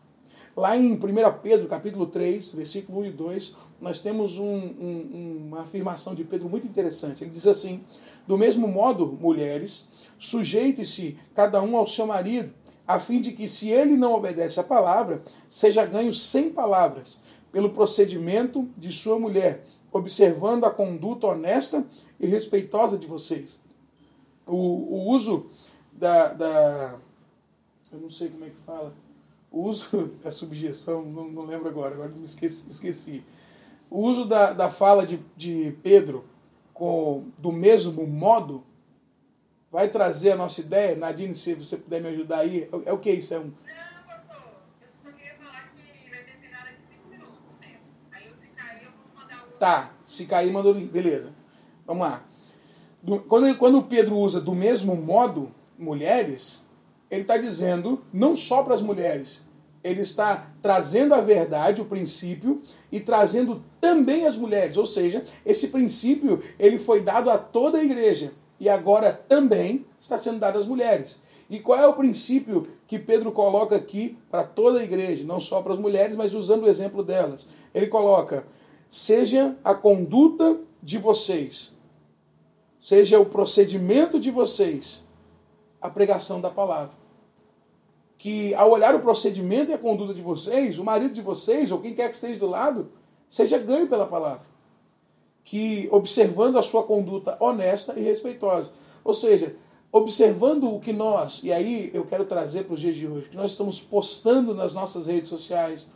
Lá 0.56 0.76
em 0.76 0.94
1 0.94 1.00
Pedro, 1.42 1.68
capítulo 1.68 2.08
3, 2.08 2.52
versículo 2.52 3.02
1 3.02 3.06
e 3.06 3.12
2, 3.12 3.56
nós 3.80 4.02
temos 4.02 4.38
um, 4.38 4.44
um, 4.44 5.46
uma 5.48 5.62
afirmação 5.62 6.14
de 6.14 6.24
Pedro 6.24 6.50
muito 6.50 6.68
interessante. 6.68 7.24
Ele 7.24 7.32
diz 7.32 7.48
assim: 7.48 7.82
Do 8.28 8.38
mesmo 8.38 8.68
modo, 8.68 9.18
mulheres, 9.22 9.90
sujeite-se 10.18 11.18
cada 11.34 11.62
um 11.62 11.78
ao 11.78 11.88
seu 11.88 12.06
marido, 12.06 12.54
a 12.88 13.00
fim 13.00 13.22
de 13.22 13.32
que, 13.32 13.48
se 13.48 13.70
ele 13.70 13.96
não 13.96 14.14
obedece 14.14 14.60
à 14.60 14.64
palavra, 14.64 15.24
seja 15.48 15.86
ganho 15.86 16.14
sem 16.14 16.50
palavras, 16.50 17.22
pelo 17.52 17.70
procedimento 17.70 18.68
de 18.78 18.92
sua 18.92 19.20
mulher, 19.20 19.64
observando 19.92 20.66
a 20.66 20.72
conduta 20.72 21.28
honesta 21.28 21.86
e 22.20 22.28
respeitosa 22.28 22.98
de 22.98 23.08
vocês. 23.08 23.60
O, 24.46 24.56
o 24.56 25.10
uso 25.10 25.50
da, 25.92 26.34
da. 26.34 27.00
Eu 27.92 28.00
não 28.00 28.10
sei 28.10 28.30
como 28.30 28.46
é 28.46 28.50
que 28.50 28.58
fala 28.66 28.94
o 29.52 29.64
uso, 29.64 30.12
a 30.24 30.30
subjeção, 30.32 31.04
não, 31.04 31.30
não 31.30 31.46
lembro 31.46 31.68
agora, 31.68 31.96
agora 31.96 32.10
me 32.10 32.24
esqueci. 32.24 32.70
esqueci. 32.70 33.24
O 33.90 34.02
uso 34.02 34.26
da, 34.26 34.54
da 34.54 34.70
fala 34.70 35.06
de, 35.06 35.20
de 35.36 35.76
Pedro 35.82 36.26
com, 36.74 37.26
do 37.38 37.52
mesmo 37.52 38.06
modo 38.06 38.64
vai 39.72 39.90
trazer 39.90 40.32
a 40.32 40.36
nossa 40.36 40.62
ideia. 40.62 40.96
Nadine, 40.96 41.36
se 41.36 41.56
você 41.56 41.76
puder 41.76 42.02
me 42.02 42.10
ajudar 42.10 42.40
aí, 42.40 42.70
é, 42.72 42.90
é 42.90 42.94
o 42.94 43.00
que 43.00 43.12
isso? 43.12 43.34
É 43.34 43.40
um. 43.40 43.46
Não, 43.46 44.04
pastor, 44.06 44.44
eu 44.82 44.88
só 44.88 45.12
queria 45.12 45.36
falar 45.36 45.74
que 45.76 46.10
vai 46.10 46.24
ter 46.24 46.50
nada 46.52 46.72
de 46.72 46.84
5 46.84 47.10
minutos 47.10 47.50
o 47.50 47.54
tempo. 47.54 47.82
Aí 48.12 48.28
eu, 48.28 48.36
se 48.36 48.48
cair, 48.50 48.84
eu 48.84 48.92
vou 48.92 49.22
mandar 49.22 49.44
o. 49.48 49.49
Tá, 49.60 49.92
se 50.06 50.26
cair, 50.26 50.52
manda 50.52 50.70
o 50.70 50.74
link. 50.74 50.90
Beleza. 50.90 51.32
Vamos 51.86 52.08
lá. 52.08 52.24
Do, 53.02 53.20
quando, 53.20 53.58
quando 53.58 53.84
Pedro 53.84 54.18
usa 54.18 54.40
do 54.40 54.56
mesmo 54.56 54.96
modo, 54.96 55.52
mulheres, 55.78 56.62
ele 57.10 57.22
está 57.22 57.38
dizendo 57.38 58.02
não 58.12 58.36
só 58.36 58.64
para 58.64 58.76
as 58.76 58.82
mulheres, 58.82 59.42
ele 59.84 60.02
está 60.02 60.52
trazendo 60.62 61.14
a 61.14 61.22
verdade, 61.22 61.82
o 61.82 61.86
princípio, 61.86 62.62
e 62.92 63.00
trazendo 63.00 63.64
também 63.80 64.26
as 64.26 64.36
mulheres. 64.36 64.78
Ou 64.78 64.86
seja, 64.86 65.24
esse 65.46 65.70
princípio 65.70 66.42
ele 66.58 66.78
foi 66.78 67.02
dado 67.02 67.30
a 67.30 67.38
toda 67.38 67.78
a 67.78 67.84
igreja 67.84 68.34
e 68.60 68.68
agora 68.68 69.14
também 69.14 69.86
está 70.00 70.18
sendo 70.18 70.40
dado 70.40 70.60
às 70.60 70.66
mulheres. 70.66 71.18
E 71.50 71.60
qual 71.60 71.80
é 71.80 71.88
o 71.88 71.94
princípio 71.94 72.68
que 72.86 73.00
Pedro 73.00 73.32
coloca 73.32 73.76
aqui 73.76 74.18
para 74.30 74.44
toda 74.44 74.80
a 74.80 74.84
igreja, 74.84 75.24
não 75.24 75.42
só 75.42 75.62
para 75.62 75.74
as 75.74 75.80
mulheres, 75.80 76.16
mas 76.16 76.36
usando 76.36 76.64
o 76.64 76.70
exemplo 76.70 77.04
delas? 77.04 77.48
Ele 77.74 77.88
coloca: 77.88 78.46
seja 78.90 79.56
a 79.64 79.74
conduta 79.74 80.60
de 80.82 80.98
vocês, 80.98 81.72
seja 82.80 83.20
o 83.20 83.26
procedimento 83.26 84.20
de 84.20 84.32
vocês, 84.32 85.02
a 85.82 85.90
pregação 85.90 86.42
da 86.42 86.50
palavra 86.50 87.00
que 88.20 88.54
ao 88.54 88.70
olhar 88.70 88.94
o 88.94 89.00
procedimento 89.00 89.72
e 89.72 89.74
a 89.74 89.78
conduta 89.78 90.14
de 90.14 90.22
vocês, 90.22 90.78
o 90.78 90.84
marido 90.84 91.14
de 91.14 91.22
vocês, 91.22 91.72
ou 91.72 91.80
quem 91.80 91.96
quer 91.96 92.10
que 92.10 92.16
esteja 92.16 92.38
do 92.38 92.48
lado, 92.48 92.92
seja 93.30 93.58
ganho 93.58 93.88
pela 93.88 94.06
palavra. 94.06 94.46
Que 95.46 95.88
observando 95.90 96.60
a 96.60 96.62
sua 96.62 96.84
conduta 96.84 97.38
honesta 97.40 97.94
e 97.98 98.04
respeitosa. 98.04 98.72
Ou 99.06 99.14
seja, 99.14 99.56
observando 99.90 100.70
o 100.70 100.82
que 100.82 100.92
nós, 100.92 101.42
e 101.46 101.54
aí 101.54 101.90
eu 101.94 102.06
quero 102.06 102.26
trazer 102.26 102.66
para 102.66 102.74
os 102.74 102.82
dias 102.82 102.98
de 102.98 103.08
hoje, 103.08 103.30
que 103.30 103.38
nós 103.38 103.52
estamos 103.52 103.80
postando 103.80 104.54
nas 104.54 104.74
nossas 104.74 105.08
redes 105.08 105.30
sociais, 105.30 105.88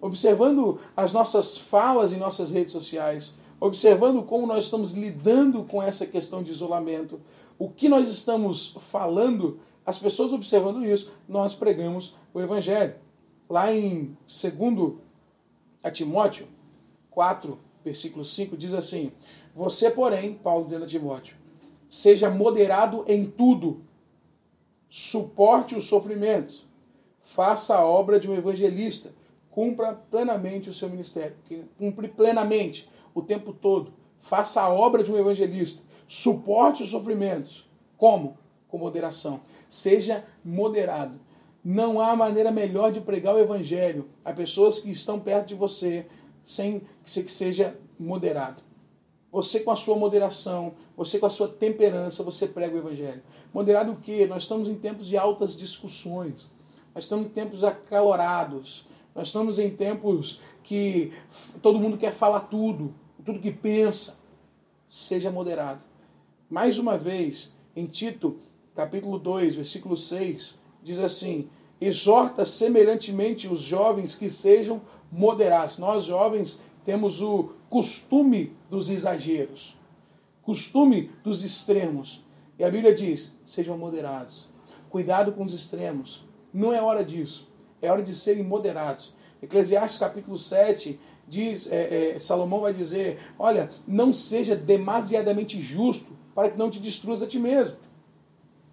observando 0.00 0.78
as 0.96 1.12
nossas 1.12 1.58
falas 1.58 2.12
em 2.12 2.16
nossas 2.16 2.50
redes 2.50 2.72
sociais, 2.72 3.32
observando 3.60 4.22
como 4.22 4.46
nós 4.46 4.64
estamos 4.64 4.92
lidando 4.92 5.64
com 5.64 5.82
essa 5.82 6.06
questão 6.06 6.42
de 6.42 6.50
isolamento, 6.50 7.20
o 7.58 7.68
que 7.68 7.88
nós 7.88 8.08
estamos 8.08 8.76
falando 8.78 9.58
as 9.84 9.98
pessoas 9.98 10.32
observando 10.32 10.84
isso, 10.84 11.12
nós 11.26 11.54
pregamos 11.54 12.14
o 12.34 12.40
Evangelho. 12.40 12.94
Lá 13.48 13.72
em 13.72 14.16
2 14.26 14.96
a 15.82 15.90
Timóteo 15.90 16.46
4, 17.10 17.58
versículo 17.82 18.24
5, 18.24 18.54
diz 18.56 18.74
assim: 18.74 19.10
Você, 19.54 19.90
porém, 19.90 20.34
Paulo 20.34 20.66
dizendo 20.66 20.84
a 20.84 20.88
Timóteo, 20.88 21.36
seja 21.88 22.28
moderado 22.28 23.02
em 23.08 23.24
tudo, 23.24 23.82
suporte 24.90 25.74
os 25.74 25.86
sofrimentos, 25.86 26.66
faça 27.20 27.74
a 27.74 27.84
obra 27.84 28.20
de 28.20 28.30
um 28.30 28.34
evangelista, 28.34 29.14
cumpra 29.58 29.92
plenamente 30.08 30.70
o 30.70 30.72
seu 30.72 30.88
ministério, 30.88 31.34
cumpre 31.76 32.06
plenamente 32.06 32.88
o 33.12 33.20
tempo 33.20 33.52
todo, 33.52 33.92
faça 34.20 34.62
a 34.62 34.72
obra 34.72 35.02
de 35.02 35.10
um 35.10 35.18
evangelista, 35.18 35.82
suporte 36.06 36.84
os 36.84 36.90
sofrimentos. 36.90 37.68
Como? 37.96 38.38
Com 38.68 38.78
moderação 38.78 39.40
seja 39.68 40.24
moderado. 40.44 41.18
Não 41.64 42.00
há 42.00 42.14
maneira 42.14 42.52
melhor 42.52 42.92
de 42.92 43.00
pregar 43.00 43.34
o 43.34 43.40
evangelho 43.40 44.08
a 44.24 44.32
pessoas 44.32 44.78
que 44.78 44.92
estão 44.92 45.18
perto 45.18 45.48
de 45.48 45.54
você 45.56 46.06
sem 46.44 46.80
que 47.02 47.28
seja 47.28 47.76
moderado. 47.98 48.62
Você 49.32 49.58
com 49.58 49.72
a 49.72 49.76
sua 49.76 49.96
moderação, 49.96 50.74
você 50.96 51.18
com 51.18 51.26
a 51.26 51.30
sua 51.30 51.48
temperança, 51.48 52.22
você 52.22 52.46
prega 52.46 52.76
o 52.76 52.78
evangelho. 52.78 53.24
Moderado 53.52 53.90
o 53.90 53.96
quê? 53.96 54.24
Nós 54.24 54.44
estamos 54.44 54.68
em 54.68 54.76
tempos 54.76 55.08
de 55.08 55.16
altas 55.16 55.56
discussões. 55.56 56.48
Nós 56.94 57.04
estamos 57.04 57.26
em 57.26 57.30
tempos 57.30 57.64
acalorados. 57.64 58.86
Nós 59.18 59.26
estamos 59.26 59.58
em 59.58 59.68
tempos 59.68 60.38
que 60.62 61.12
todo 61.60 61.80
mundo 61.80 61.98
quer 61.98 62.12
falar 62.12 62.38
tudo, 62.42 62.94
tudo 63.24 63.40
que 63.40 63.50
pensa. 63.50 64.20
Seja 64.88 65.28
moderado. 65.28 65.80
Mais 66.48 66.78
uma 66.78 66.96
vez, 66.96 67.52
em 67.74 67.84
Tito 67.86 68.38
capítulo 68.76 69.18
2, 69.18 69.56
versículo 69.56 69.96
6, 69.96 70.54
diz 70.84 71.00
assim: 71.00 71.50
exorta 71.80 72.46
semelhantemente 72.46 73.48
os 73.48 73.60
jovens 73.60 74.14
que 74.14 74.30
sejam 74.30 74.80
moderados. 75.10 75.78
Nós, 75.78 76.04
jovens, 76.04 76.60
temos 76.84 77.20
o 77.20 77.54
costume 77.68 78.56
dos 78.70 78.88
exageros, 78.88 79.76
costume 80.42 81.10
dos 81.24 81.44
extremos. 81.44 82.22
E 82.56 82.62
a 82.62 82.70
Bíblia 82.70 82.94
diz: 82.94 83.32
sejam 83.44 83.76
moderados. 83.76 84.46
Cuidado 84.88 85.32
com 85.32 85.42
os 85.42 85.52
extremos. 85.52 86.24
Não 86.54 86.72
é 86.72 86.80
hora 86.80 87.04
disso. 87.04 87.47
É 87.80 87.90
hora 87.90 88.02
de 88.02 88.14
serem 88.14 88.42
moderados. 88.42 89.14
Eclesiastes 89.42 89.98
capítulo 89.98 90.38
7 90.38 90.98
diz, 91.28 91.70
é, 91.70 92.14
é, 92.14 92.18
Salomão 92.18 92.60
vai 92.60 92.72
dizer: 92.72 93.18
olha, 93.38 93.70
não 93.86 94.12
seja 94.12 94.56
demasiadamente 94.56 95.60
justo 95.60 96.16
para 96.34 96.50
que 96.50 96.58
não 96.58 96.70
te 96.70 96.80
destruas 96.80 97.22
a 97.22 97.26
ti 97.26 97.38
mesmo. 97.38 97.76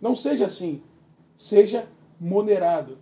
Não 0.01 0.15
seja 0.15 0.45
assim. 0.45 0.83
Seja 1.35 1.87
moderado. 2.19 2.97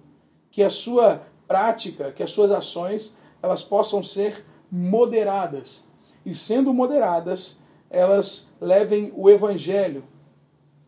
Que 0.52 0.64
a 0.64 0.70
sua 0.70 1.24
prática, 1.48 2.12
que 2.12 2.24
as 2.24 2.32
suas 2.32 2.52
ações, 2.52 3.18
elas 3.42 3.64
possam 3.64 4.04
ser 4.04 4.46
moderadas. 4.72 5.84
E 6.26 6.34
sendo 6.34 6.74
moderadas, 6.74 7.62
elas 7.90 8.50
levem 8.60 9.14
o 9.16 9.30
evangelho 9.30 10.04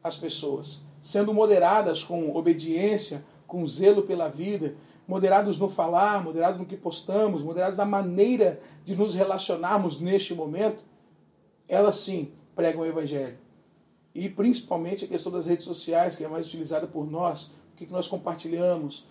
às 0.03 0.17
pessoas. 0.17 0.81
Sendo 1.01 1.33
moderadas 1.33 2.03
com 2.03 2.35
obediência, 2.35 3.23
com 3.45 3.67
zelo 3.67 4.03
pela 4.03 4.27
vida, 4.27 4.75
moderados 5.07 5.59
no 5.59 5.69
falar, 5.69 6.23
moderados 6.23 6.59
no 6.59 6.65
que 6.65 6.77
postamos, 6.77 7.41
moderados 7.41 7.77
na 7.77 7.85
maneira 7.85 8.59
de 8.83 8.95
nos 8.95 9.13
relacionarmos 9.13 9.99
neste 9.99 10.33
momento, 10.33 10.83
elas 11.67 11.97
sim 11.97 12.31
pregam 12.55 12.81
o 12.81 12.85
evangelho 12.85 13.45
e 14.15 14.29
principalmente 14.29 15.03
a 15.03 15.07
questão 15.09 15.29
das 15.29 15.45
redes 15.45 15.65
sociais, 15.65 16.15
que 16.15 16.23
é 16.23 16.27
mais 16.27 16.47
utilizada 16.47 16.87
por 16.87 17.05
nós, 17.05 17.51
o 17.73 17.75
que 17.75 17.91
nós 17.91 18.07
compartilhamos. 18.07 19.05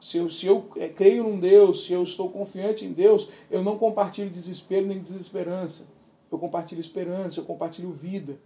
Se 0.00 0.18
eu, 0.18 0.30
se 0.30 0.46
eu 0.46 0.70
é, 0.76 0.88
creio 0.88 1.24
num 1.24 1.40
Deus, 1.40 1.84
se 1.84 1.92
eu 1.92 2.04
estou 2.04 2.30
confiante 2.30 2.84
em 2.84 2.92
Deus, 2.92 3.28
eu 3.50 3.64
não 3.64 3.76
compartilho 3.76 4.30
desespero 4.30 4.86
nem 4.86 5.00
desesperança. 5.00 5.82
Eu 6.30 6.38
compartilho 6.38 6.80
esperança, 6.80 7.40
eu 7.40 7.44
compartilho 7.44 7.90
vida. 7.90 8.38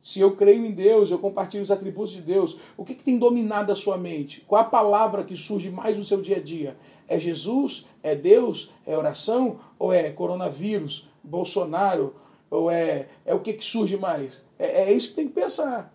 Se 0.00 0.20
eu 0.20 0.36
creio 0.36 0.64
em 0.64 0.70
Deus, 0.70 1.10
eu 1.10 1.18
compartilho 1.18 1.62
os 1.62 1.70
atributos 1.70 2.12
de 2.12 2.22
Deus. 2.22 2.56
O 2.76 2.84
que, 2.84 2.94
que 2.94 3.02
tem 3.02 3.18
dominado 3.18 3.72
a 3.72 3.76
sua 3.76 3.98
mente? 3.98 4.44
Qual 4.46 4.60
a 4.60 4.64
palavra 4.64 5.24
que 5.24 5.36
surge 5.36 5.70
mais 5.70 5.96
no 5.96 6.04
seu 6.04 6.20
dia 6.20 6.36
a 6.36 6.40
dia? 6.40 6.76
É 7.08 7.18
Jesus? 7.18 7.86
É 8.02 8.14
Deus? 8.14 8.70
É 8.86 8.96
oração? 8.96 9.58
Ou 9.78 9.92
é 9.92 10.10
coronavírus? 10.10 11.08
Bolsonaro? 11.22 12.14
Ou 12.50 12.70
é, 12.70 13.08
é 13.26 13.34
o 13.34 13.40
que, 13.40 13.52
que 13.54 13.64
surge 13.64 13.96
mais? 13.96 14.42
É, 14.58 14.84
é 14.84 14.92
isso 14.92 15.10
que 15.10 15.16
tem 15.16 15.28
que 15.28 15.34
pensar. 15.34 15.92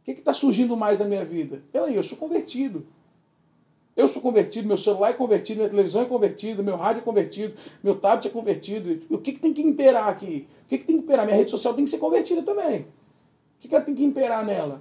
O 0.00 0.04
que 0.04 0.12
está 0.12 0.32
surgindo 0.32 0.76
mais 0.76 1.00
na 1.00 1.04
minha 1.04 1.24
vida? 1.24 1.62
Peraí, 1.72 1.96
eu 1.96 2.04
sou 2.04 2.16
convertido. 2.16 2.86
Eu 3.96 4.06
sou 4.06 4.22
convertido, 4.22 4.68
meu 4.68 4.78
celular 4.78 5.10
é 5.10 5.12
convertido, 5.12 5.56
minha 5.58 5.68
televisão 5.68 6.00
é 6.02 6.04
convertida, 6.04 6.62
meu 6.62 6.76
rádio 6.76 7.00
é 7.00 7.04
convertido, 7.04 7.54
meu 7.82 7.96
tablet 7.96 8.28
é 8.28 8.30
convertido. 8.30 9.00
O 9.10 9.18
que, 9.18 9.32
que 9.32 9.40
tem 9.40 9.52
que 9.52 9.60
imperar 9.60 10.08
aqui? 10.08 10.46
O 10.64 10.68
que, 10.68 10.78
que 10.78 10.84
tem 10.84 10.98
que 10.98 11.02
imperar? 11.02 11.26
Minha 11.26 11.36
rede 11.36 11.50
social 11.50 11.74
tem 11.74 11.84
que 11.84 11.90
ser 11.90 11.98
convertida 11.98 12.40
também. 12.42 12.86
O 13.58 13.60
que, 13.60 13.74
ela 13.74 13.84
tem 13.84 13.94
que 13.94 14.04
imperar 14.04 14.44
nela? 14.44 14.80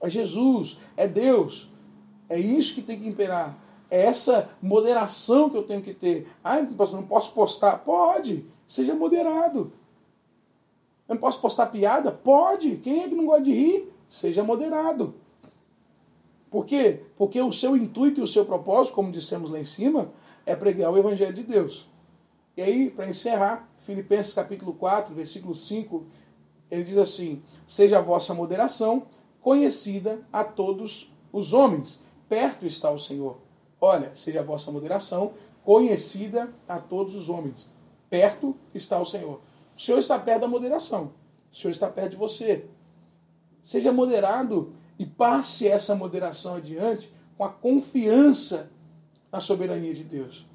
É 0.00 0.08
Jesus, 0.08 0.78
é 0.96 1.08
Deus. 1.08 1.68
É 2.28 2.38
isso 2.38 2.74
que 2.74 2.82
tem 2.82 3.00
que 3.00 3.08
imperar. 3.08 3.58
É 3.90 4.02
essa 4.02 4.50
moderação 4.62 5.50
que 5.50 5.56
eu 5.56 5.64
tenho 5.64 5.82
que 5.82 5.92
ter. 5.92 6.28
Ah, 6.44 6.60
não 6.60 7.02
posso 7.02 7.34
postar? 7.34 7.78
Pode. 7.78 8.46
Seja 8.66 8.94
moderado. 8.94 9.72
Eu 11.08 11.14
não 11.14 11.20
posso 11.20 11.40
postar 11.40 11.66
piada? 11.66 12.12
Pode. 12.12 12.76
Quem 12.76 13.02
é 13.02 13.08
que 13.08 13.14
não 13.14 13.26
gosta 13.26 13.42
de 13.42 13.52
rir? 13.52 13.92
Seja 14.08 14.44
moderado. 14.44 15.14
Por 16.50 16.64
quê? 16.64 17.00
Porque 17.16 17.40
o 17.40 17.52
seu 17.52 17.76
intuito 17.76 18.20
e 18.20 18.22
o 18.22 18.28
seu 18.28 18.44
propósito, 18.44 18.94
como 18.94 19.10
dissemos 19.10 19.50
lá 19.50 19.58
em 19.58 19.64
cima, 19.64 20.12
é 20.46 20.54
pregar 20.54 20.92
o 20.92 20.98
Evangelho 20.98 21.34
de 21.34 21.42
Deus. 21.42 21.88
E 22.56 22.62
aí, 22.62 22.90
para 22.90 23.08
encerrar, 23.08 23.68
Filipenses 23.78 24.34
capítulo 24.34 24.72
4, 24.74 25.14
versículo 25.14 25.54
5, 25.54 26.04
ele 26.70 26.84
diz 26.84 26.96
assim: 26.96 27.42
Seja 27.66 27.98
a 27.98 28.02
vossa 28.02 28.34
moderação 28.34 29.06
conhecida 29.40 30.20
a 30.32 30.44
todos 30.44 31.12
os 31.32 31.52
homens, 31.52 32.02
perto 32.28 32.66
está 32.66 32.90
o 32.90 32.98
Senhor. 32.98 33.38
Olha, 33.80 34.12
seja 34.14 34.40
a 34.40 34.42
vossa 34.42 34.70
moderação 34.70 35.32
conhecida 35.64 36.52
a 36.66 36.78
todos 36.78 37.14
os 37.14 37.28
homens, 37.28 37.70
perto 38.10 38.56
está 38.74 38.98
o 38.98 39.06
Senhor. 39.06 39.40
O 39.76 39.80
Senhor 39.80 39.98
está 39.98 40.18
perto 40.18 40.40
da 40.40 40.48
moderação, 40.48 41.12
o 41.52 41.56
Senhor 41.56 41.72
está 41.72 41.88
perto 41.88 42.10
de 42.10 42.16
você. 42.16 42.66
Seja 43.62 43.92
moderado 43.92 44.72
e 44.98 45.06
passe 45.06 45.68
essa 45.68 45.94
moderação 45.94 46.56
adiante 46.56 47.12
com 47.36 47.44
a 47.44 47.48
confiança 47.48 48.70
na 49.30 49.40
soberania 49.40 49.94
de 49.94 50.02
Deus. 50.02 50.46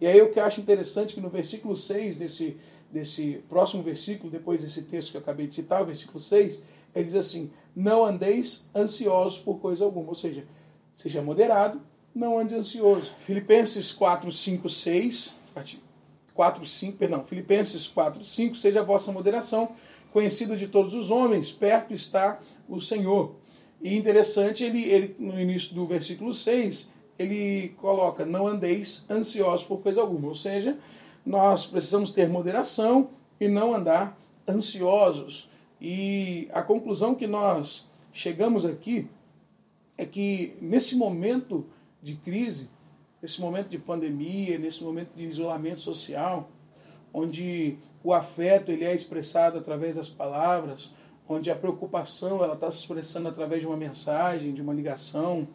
E 0.00 0.06
aí 0.06 0.20
o 0.20 0.32
que 0.32 0.40
eu 0.40 0.44
acho 0.44 0.60
interessante 0.60 1.12
é 1.12 1.14
que 1.14 1.20
no 1.20 1.30
versículo 1.30 1.76
6 1.76 2.16
desse, 2.16 2.56
desse 2.92 3.42
próximo 3.48 3.82
versículo, 3.82 4.30
depois 4.30 4.62
desse 4.62 4.82
texto 4.82 5.12
que 5.12 5.16
eu 5.16 5.22
acabei 5.22 5.46
de 5.46 5.54
citar, 5.54 5.82
o 5.82 5.86
versículo 5.86 6.20
6, 6.20 6.62
ele 6.94 7.04
diz 7.04 7.14
assim: 7.14 7.50
Não 7.74 8.04
andeis 8.04 8.64
ansiosos 8.74 9.38
por 9.38 9.58
coisa 9.58 9.84
alguma. 9.84 10.10
Ou 10.10 10.14
seja, 10.14 10.44
seja 10.94 11.22
moderado, 11.22 11.80
não 12.14 12.38
ande 12.38 12.54
ansioso. 12.54 13.14
Filipenses 13.24 13.92
4, 13.92 14.30
5, 14.30 14.68
6, 14.68 15.34
4, 16.34 16.66
5, 16.66 16.98
perdão, 16.98 17.24
Filipenses 17.24 17.86
4, 17.86 18.22
5, 18.22 18.56
seja 18.56 18.80
a 18.80 18.84
vossa 18.84 19.10
moderação 19.10 19.70
conhecida 20.12 20.56
de 20.56 20.68
todos 20.68 20.92
os 20.92 21.10
homens, 21.10 21.50
perto 21.50 21.94
está 21.94 22.38
o 22.68 22.80
Senhor. 22.80 23.34
E 23.80 23.96
interessante, 23.96 24.62
ele, 24.62 24.84
ele 24.84 25.16
no 25.18 25.40
início 25.40 25.74
do 25.74 25.86
versículo 25.86 26.32
6, 26.34 26.90
ele 27.18 27.70
coloca: 27.80 28.24
Não 28.24 28.46
andeis 28.46 29.06
ansiosos 29.10 29.66
por 29.66 29.78
coisa 29.78 30.00
alguma. 30.00 30.28
Ou 30.28 30.36
seja, 30.36 30.76
nós 31.24 31.66
precisamos 31.66 32.10
ter 32.12 32.28
moderação 32.28 33.10
e 33.40 33.48
não 33.48 33.74
andar 33.74 34.18
ansiosos. 34.48 35.48
E 35.80 36.48
a 36.52 36.62
conclusão 36.62 37.14
que 37.14 37.26
nós 37.26 37.88
chegamos 38.12 38.64
aqui 38.64 39.08
é 39.96 40.04
que 40.04 40.56
nesse 40.60 40.96
momento 40.96 41.66
de 42.02 42.14
crise, 42.14 42.68
nesse 43.20 43.40
momento 43.40 43.68
de 43.68 43.78
pandemia, 43.78 44.58
nesse 44.58 44.82
momento 44.82 45.10
de 45.14 45.24
isolamento 45.24 45.80
social, 45.80 46.50
onde 47.12 47.78
o 48.02 48.12
afeto 48.12 48.70
ele 48.72 48.84
é 48.84 48.94
expressado 48.94 49.58
através 49.58 49.96
das 49.96 50.08
palavras, 50.08 50.92
onde 51.28 51.50
a 51.50 51.56
preocupação 51.56 52.42
ela 52.42 52.54
está 52.54 52.70
se 52.70 52.80
expressando 52.80 53.28
através 53.28 53.60
de 53.60 53.66
uma 53.66 53.76
mensagem, 53.76 54.52
de 54.52 54.60
uma 54.60 54.74
ligação, 54.74 55.46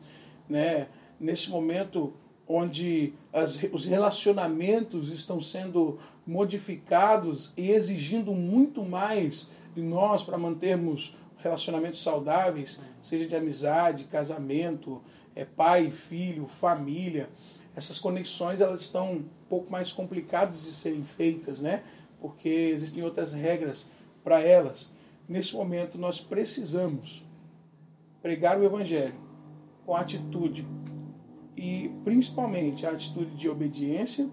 né? 0.47 0.87
Nesse 1.19 1.49
momento 1.49 2.13
onde 2.47 3.13
as, 3.33 3.61
os 3.71 3.85
relacionamentos 3.85 5.11
estão 5.11 5.41
sendo 5.41 5.99
modificados 6.25 7.51
e 7.57 7.71
exigindo 7.71 8.33
muito 8.33 8.83
mais 8.83 9.49
de 9.75 9.81
nós 9.81 10.23
para 10.23 10.37
mantermos 10.37 11.15
relacionamentos 11.37 12.01
saudáveis, 12.01 12.79
seja 13.01 13.27
de 13.27 13.35
amizade, 13.35 14.05
casamento, 14.05 15.01
é, 15.35 15.45
pai, 15.45 15.91
filho, 15.91 16.47
família. 16.47 17.29
Essas 17.75 17.99
conexões 17.99 18.59
elas 18.59 18.81
estão 18.81 19.13
um 19.13 19.25
pouco 19.47 19.71
mais 19.71 19.91
complicadas 19.91 20.63
de 20.63 20.71
serem 20.71 21.03
feitas, 21.03 21.59
né? 21.59 21.83
Porque 22.19 22.49
existem 22.49 23.03
outras 23.03 23.33
regras 23.33 23.91
para 24.23 24.41
elas. 24.41 24.89
Nesse 25.29 25.55
momento 25.55 25.97
nós 25.97 26.19
precisamos 26.19 27.23
pregar 28.21 28.59
o 28.59 28.63
evangelho 28.63 29.15
com 29.85 29.95
atitude 29.95 30.65
e 31.57 31.89
principalmente 32.03 32.85
a 32.85 32.91
atitude 32.91 33.35
de 33.35 33.49
obediência 33.49 34.29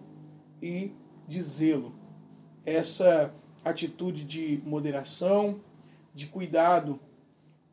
e 0.60 0.92
de 1.26 1.40
zelo. 1.40 1.94
Essa 2.66 3.34
atitude 3.64 4.24
de 4.24 4.62
moderação, 4.66 5.60
de 6.14 6.26
cuidado, 6.26 7.00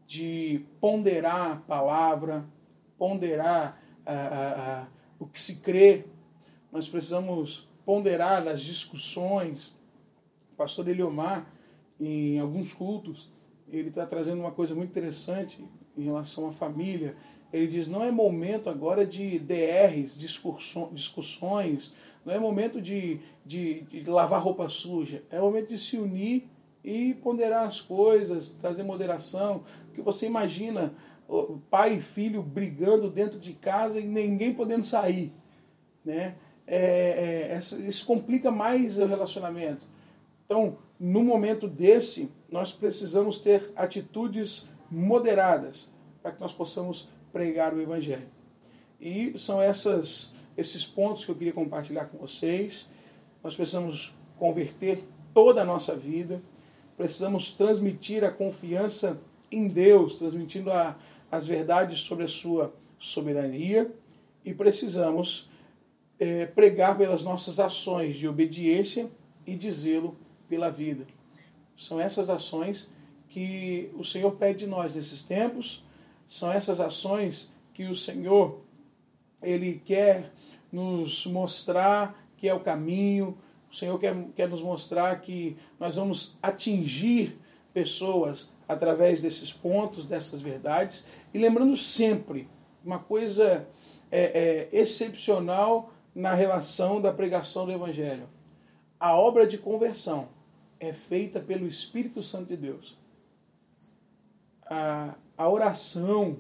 de 0.08 0.66
ponderar 0.80 1.52
a 1.52 1.56
palavra, 1.58 2.46
ponderar 2.98 3.82
ah, 4.06 4.14
ah, 4.14 4.56
ah, 4.58 4.88
o 5.20 5.28
que 5.28 5.40
se 5.40 5.60
crê. 5.60 6.06
Nós 6.72 6.88
precisamos 6.88 7.70
ponderar 7.86 8.48
as 8.48 8.62
discussões. 8.62 9.76
O 10.54 10.56
pastor 10.56 10.88
Eliomar, 10.88 11.46
em 12.00 12.40
alguns 12.40 12.74
cultos, 12.74 13.30
ele 13.68 13.90
está 13.90 14.06
trazendo 14.06 14.40
uma 14.40 14.52
coisa 14.52 14.74
muito 14.74 14.92
interessante 14.92 15.64
em 15.98 16.04
relação 16.04 16.48
à 16.48 16.52
família 16.52 17.18
ele 17.52 17.68
diz: 17.68 17.88
não 17.88 18.04
é 18.04 18.12
momento 18.12 18.70
agora 18.70 19.06
de 19.06 19.40
DRs, 19.40 20.18
discussões, 20.18 21.94
não 22.26 22.34
é 22.34 22.40
momento 22.40 22.82
de, 22.82 23.20
de, 23.46 23.82
de 23.82 24.10
lavar 24.10 24.42
roupa 24.42 24.70
suja, 24.70 25.24
é 25.30 25.40
momento 25.40 25.70
de 25.70 25.78
se 25.78 25.98
unir 25.98 26.48
e 26.84 27.14
ponderar 27.16 27.68
as 27.68 27.82
coisas, 27.82 28.50
trazer 28.62 28.84
moderação. 28.84 29.64
Porque 29.88 30.02
você 30.02 30.26
imagina 30.26 30.94
pai 31.70 31.96
e 31.96 32.02
filho 32.02 32.42
brigando 32.42 33.10
dentro 33.10 33.40
de 33.40 33.54
casa 33.54 34.00
e 34.00 34.06
ninguém 34.06 34.54
podendo 34.54 34.86
sair. 34.86 35.34
Né? 36.04 36.36
É, 36.68 37.54
é, 37.54 37.60
isso 37.88 38.06
complica 38.06 38.52
mais 38.52 39.00
o 39.00 39.06
relacionamento. 39.06 39.86
Então, 40.46 40.78
no 41.00 41.24
momento 41.24 41.68
desse, 41.68 42.32
nós 42.50 42.74
precisamos 42.74 43.40
ter 43.40 43.72
atitudes 43.76 44.70
moderadas 44.90 45.90
para 46.22 46.34
que 46.34 46.42
nós 46.42 46.52
possamos 46.52 47.10
pregar 47.32 47.74
o 47.74 47.82
Evangelho. 47.82 48.28
E 49.00 49.38
são 49.38 49.62
essas, 49.62 50.32
esses 50.58 50.86
pontos 50.86 51.26
que 51.26 51.32
eu 51.32 51.36
queria 51.36 51.54
compartilhar 51.54 52.06
com 52.06 52.18
vocês. 52.18 52.88
Nós 53.44 53.56
precisamos 53.56 54.14
converter 54.38 55.04
toda 55.34 55.62
a 55.62 55.66
nossa 55.66 55.96
vida, 55.96 56.42
precisamos 56.98 57.52
transmitir 57.52 58.24
a 58.24 58.32
confiança 58.32 59.20
em 59.52 59.68
Deus, 59.68 60.16
transmitindo 60.16 60.72
a, 60.72 60.96
as 61.32 61.48
verdades 61.48 62.02
sobre 62.02 62.26
a 62.26 62.28
sua 62.28 62.74
soberania 63.00 63.92
e 64.46 64.54
precisamos 64.54 65.50
é, 66.20 66.46
pregar 66.46 66.98
pelas 66.98 67.24
nossas 67.24 67.60
ações 67.60 68.16
de 68.18 68.28
obediência 68.28 69.10
e 69.46 69.56
de 69.56 69.72
zelo 69.72 70.16
pela 70.48 70.70
vida. 70.70 71.08
São 71.76 72.00
essas 72.00 72.30
ações 72.30 72.92
que 73.28 73.90
o 73.96 74.04
Senhor 74.04 74.32
pede 74.34 74.60
de 74.60 74.68
nós 74.68 74.94
nesses 74.94 75.24
tempos 75.24 75.84
são 76.32 76.50
essas 76.50 76.80
ações 76.80 77.52
que 77.74 77.88
o 77.88 77.96
Senhor 77.96 78.62
ele 79.44 79.82
quer 79.84 80.32
nos 80.72 81.26
mostrar 81.26 82.18
que 82.38 82.48
é 82.48 82.54
o 82.54 82.62
caminho. 82.62 83.38
O 83.70 83.76
Senhor 83.76 84.00
quer, 84.00 84.16
quer 84.34 84.48
nos 84.48 84.62
mostrar 84.62 85.20
que 85.20 85.58
nós 85.78 85.98
vamos 85.98 86.38
atingir 86.42 87.38
pessoas 87.74 88.48
através 88.66 89.20
desses 89.20 89.52
pontos, 89.52 90.08
dessas 90.08 90.40
verdades. 90.40 91.06
E 91.34 91.38
lembrando 91.38 91.76
sempre 91.76 92.48
uma 92.82 92.98
coisa 92.98 93.68
é, 94.10 94.22
é, 94.22 94.70
excepcional 94.72 95.92
na 96.16 96.34
relação 96.34 97.02
da 97.02 97.12
pregação 97.12 97.66
do 97.66 97.74
Evangelho. 97.74 98.30
A 98.98 99.18
obra 99.18 99.46
de 99.46 99.58
conversão 99.58 100.30
é 100.80 100.94
feita 100.94 101.42
pelo 101.42 101.68
Espírito 101.68 102.24
Santo 102.24 102.48
de 102.48 102.56
Deus. 102.56 103.01
A, 104.72 105.16
a 105.38 105.50
oração, 105.50 106.38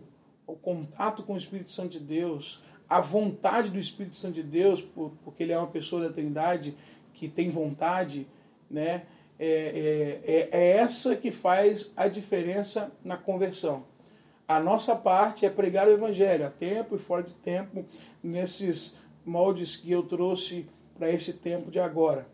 o 0.48 0.56
contato 0.56 1.24
com 1.24 1.34
o 1.34 1.38
Espírito 1.38 1.72
Santo 1.72 1.89
de 1.89 2.00
Deus, 2.00 2.63
a 2.89 3.00
vontade 3.00 3.70
do 3.70 3.80
Espírito 3.80 4.15
Santo 4.15 4.36
de 4.36 4.44
Deus, 4.44 4.82
porque 4.82 5.44
ele 5.44 5.52
é 5.52 5.58
uma 5.58 5.67
pessoa 5.67 6.08
da 6.08 6.13
Trindade 6.13 6.76
que 7.13 7.28
tem 7.28 7.50
vontade, 7.50 8.26
né? 8.70 9.04
É, 9.38 10.22
é, 10.26 10.32
é, 10.34 10.50
é 10.52 10.78
essa 10.78 11.15
que 11.15 11.32
faz 11.32 11.91
a 11.98 12.08
diferença 12.08 12.91
na 13.04 13.17
conversão. 13.17 13.86
A 14.48 14.60
nossa 14.60 14.96
parte 14.96 15.46
é 15.46 15.50
pregar 15.50 15.88
o 15.88 15.91
Evangelho, 15.91 16.46
a 16.46 16.50
tempo 16.50 16.96
e 16.96 17.00
fora 17.00 17.24
de 17.24 17.34
tempo, 17.34 17.86
nesses 18.22 19.00
moldes 19.26 19.76
que 19.76 19.91
eu 19.91 20.04
trouxe 20.04 20.67
para 20.98 21.10
esse 21.10 21.34
tempo 21.34 21.72
de 21.72 21.80
agora. 21.80 22.28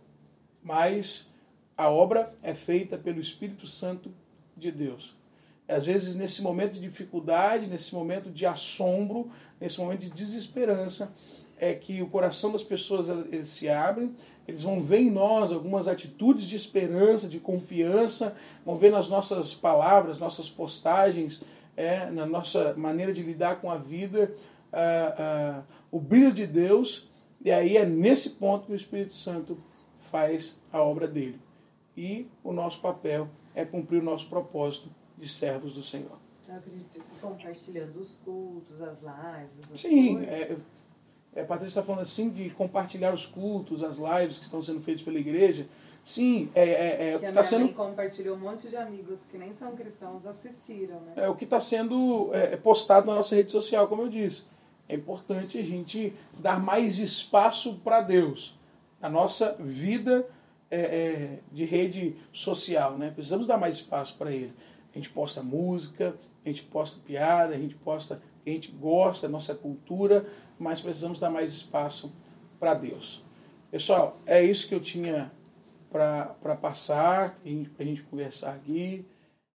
Mas 0.63 1.31
a 1.77 1.89
obra 1.89 2.33
é 2.41 2.53
feita 2.53 2.97
pelo 2.97 3.19
Espírito 3.19 3.65
Santo 3.67 4.11
de 4.55 4.71
Deus. 4.71 5.16
Às 5.67 5.85
vezes, 5.85 6.15
nesse 6.15 6.41
momento 6.41 6.73
de 6.73 6.79
dificuldade, 6.79 7.67
nesse 7.67 7.93
momento 7.93 8.29
de 8.29 8.45
assombro, 8.45 9.29
nesse 9.59 9.79
momento 9.79 10.01
de 10.01 10.09
desesperança, 10.09 11.13
é 11.59 11.73
que 11.73 12.01
o 12.01 12.07
coração 12.07 12.51
das 12.51 12.63
pessoas 12.63 13.09
eles 13.31 13.49
se 13.49 13.67
abrem, 13.67 14.15
eles 14.47 14.63
vão 14.63 14.81
ver 14.81 14.99
em 14.99 15.11
nós 15.11 15.51
algumas 15.51 15.87
atitudes 15.87 16.45
de 16.45 16.55
esperança, 16.55 17.27
de 17.27 17.39
confiança, 17.39 18.35
vão 18.65 18.77
ver 18.77 18.91
nas 18.91 19.09
nossas 19.09 19.53
palavras, 19.53 20.19
nossas 20.19 20.49
postagens, 20.49 21.43
é, 21.75 22.05
na 22.09 22.25
nossa 22.25 22.73
maneira 22.75 23.11
de 23.11 23.21
lidar 23.21 23.59
com 23.59 23.69
a 23.69 23.77
vida, 23.77 24.33
ah, 24.71 25.15
ah, 25.19 25.63
o 25.91 25.99
brilho 25.99 26.31
de 26.31 26.47
Deus, 26.47 27.09
e 27.43 27.51
aí 27.51 27.75
é 27.75 27.85
nesse 27.85 28.31
ponto 28.31 28.67
que 28.67 28.71
o 28.71 28.75
Espírito 28.75 29.13
Santo 29.13 29.57
faz 29.99 30.59
a 30.71 30.81
obra 30.81 31.07
dele. 31.07 31.39
E 31.95 32.27
o 32.43 32.53
nosso 32.53 32.79
papel 32.79 33.27
é 33.53 33.65
cumprir 33.65 34.01
o 34.01 34.05
nosso 34.05 34.27
propósito 34.29 34.89
de 35.17 35.27
servos 35.27 35.73
do 35.73 35.83
Senhor. 35.83 36.17
Eu 36.47 36.55
acredito 36.55 36.89
que 36.93 37.19
compartilhando 37.19 37.97
os 37.97 38.15
cultos, 38.23 38.81
as 38.81 38.99
lives. 39.01 39.79
Sim, 39.79 40.23
é, 40.23 40.55
é, 41.35 41.41
a 41.41 41.45
Patrícia 41.45 41.79
está 41.79 41.83
falando 41.83 42.01
assim 42.01 42.29
de 42.29 42.49
compartilhar 42.51 43.13
os 43.13 43.25
cultos, 43.25 43.83
as 43.83 43.97
lives 43.97 44.37
que 44.37 44.45
estão 44.45 44.61
sendo 44.61 44.81
feitas 44.81 45.03
pela 45.03 45.19
igreja. 45.19 45.67
Sim, 46.03 46.49
é, 46.55 46.63
é, 46.63 47.13
é 47.13 47.19
Que 47.19 47.25
a 47.25 47.29
está 47.29 47.41
minha 47.41 47.43
sendo 47.43 47.73
compartilhou 47.73 48.37
um 48.37 48.39
monte 48.39 48.69
de 48.69 48.77
amigos 48.77 49.19
que 49.29 49.37
nem 49.37 49.53
são 49.55 49.75
cristãos 49.75 50.25
assistiram, 50.25 51.01
né? 51.01 51.13
é 51.17 51.27
o 51.27 51.35
que 51.35 51.43
está 51.43 51.59
sendo 51.59 52.29
é, 52.33 52.55
postado 52.55 53.07
na 53.07 53.15
nossa 53.15 53.35
rede 53.35 53.51
social, 53.51 53.89
como 53.89 54.03
eu 54.03 54.09
disse. 54.09 54.43
É 54.87 54.95
importante 54.95 55.57
a 55.57 55.61
gente 55.61 56.13
dar 56.39 56.61
mais 56.61 56.97
espaço 56.99 57.75
para 57.83 57.99
Deus 57.99 58.57
na 59.01 59.09
nossa 59.09 59.57
vida 59.59 60.25
é, 60.71 60.79
é, 60.79 61.39
de 61.51 61.65
rede 61.65 62.15
social, 62.31 62.97
né? 62.97 63.11
Precisamos 63.11 63.45
dar 63.45 63.57
mais 63.57 63.75
espaço 63.75 64.15
para 64.17 64.31
Ele. 64.31 64.53
A 64.97 64.99
gente 64.99 65.11
posta 65.11 65.43
música, 65.43 66.17
a 66.43 66.49
gente 66.49 66.63
posta 66.63 66.99
piada, 67.05 67.53
a 67.53 67.57
gente 67.57 67.75
posta 67.75 68.19
a 68.43 68.49
gente 68.49 68.71
gosta 68.71 69.27
da 69.27 69.31
nossa 69.31 69.53
cultura, 69.53 70.25
mas 70.57 70.81
precisamos 70.81 71.19
dar 71.19 71.29
mais 71.29 71.53
espaço 71.53 72.11
para 72.59 72.73
Deus. 72.73 73.21
Pessoal, 73.69 74.17
é 74.25 74.41
isso 74.41 74.67
que 74.67 74.73
eu 74.73 74.79
tinha 74.79 75.31
para 75.91 76.55
passar, 76.59 77.37
para 77.75 77.83
a 77.83 77.87
gente 77.87 78.01
conversar 78.03 78.55
aqui. 78.55 79.05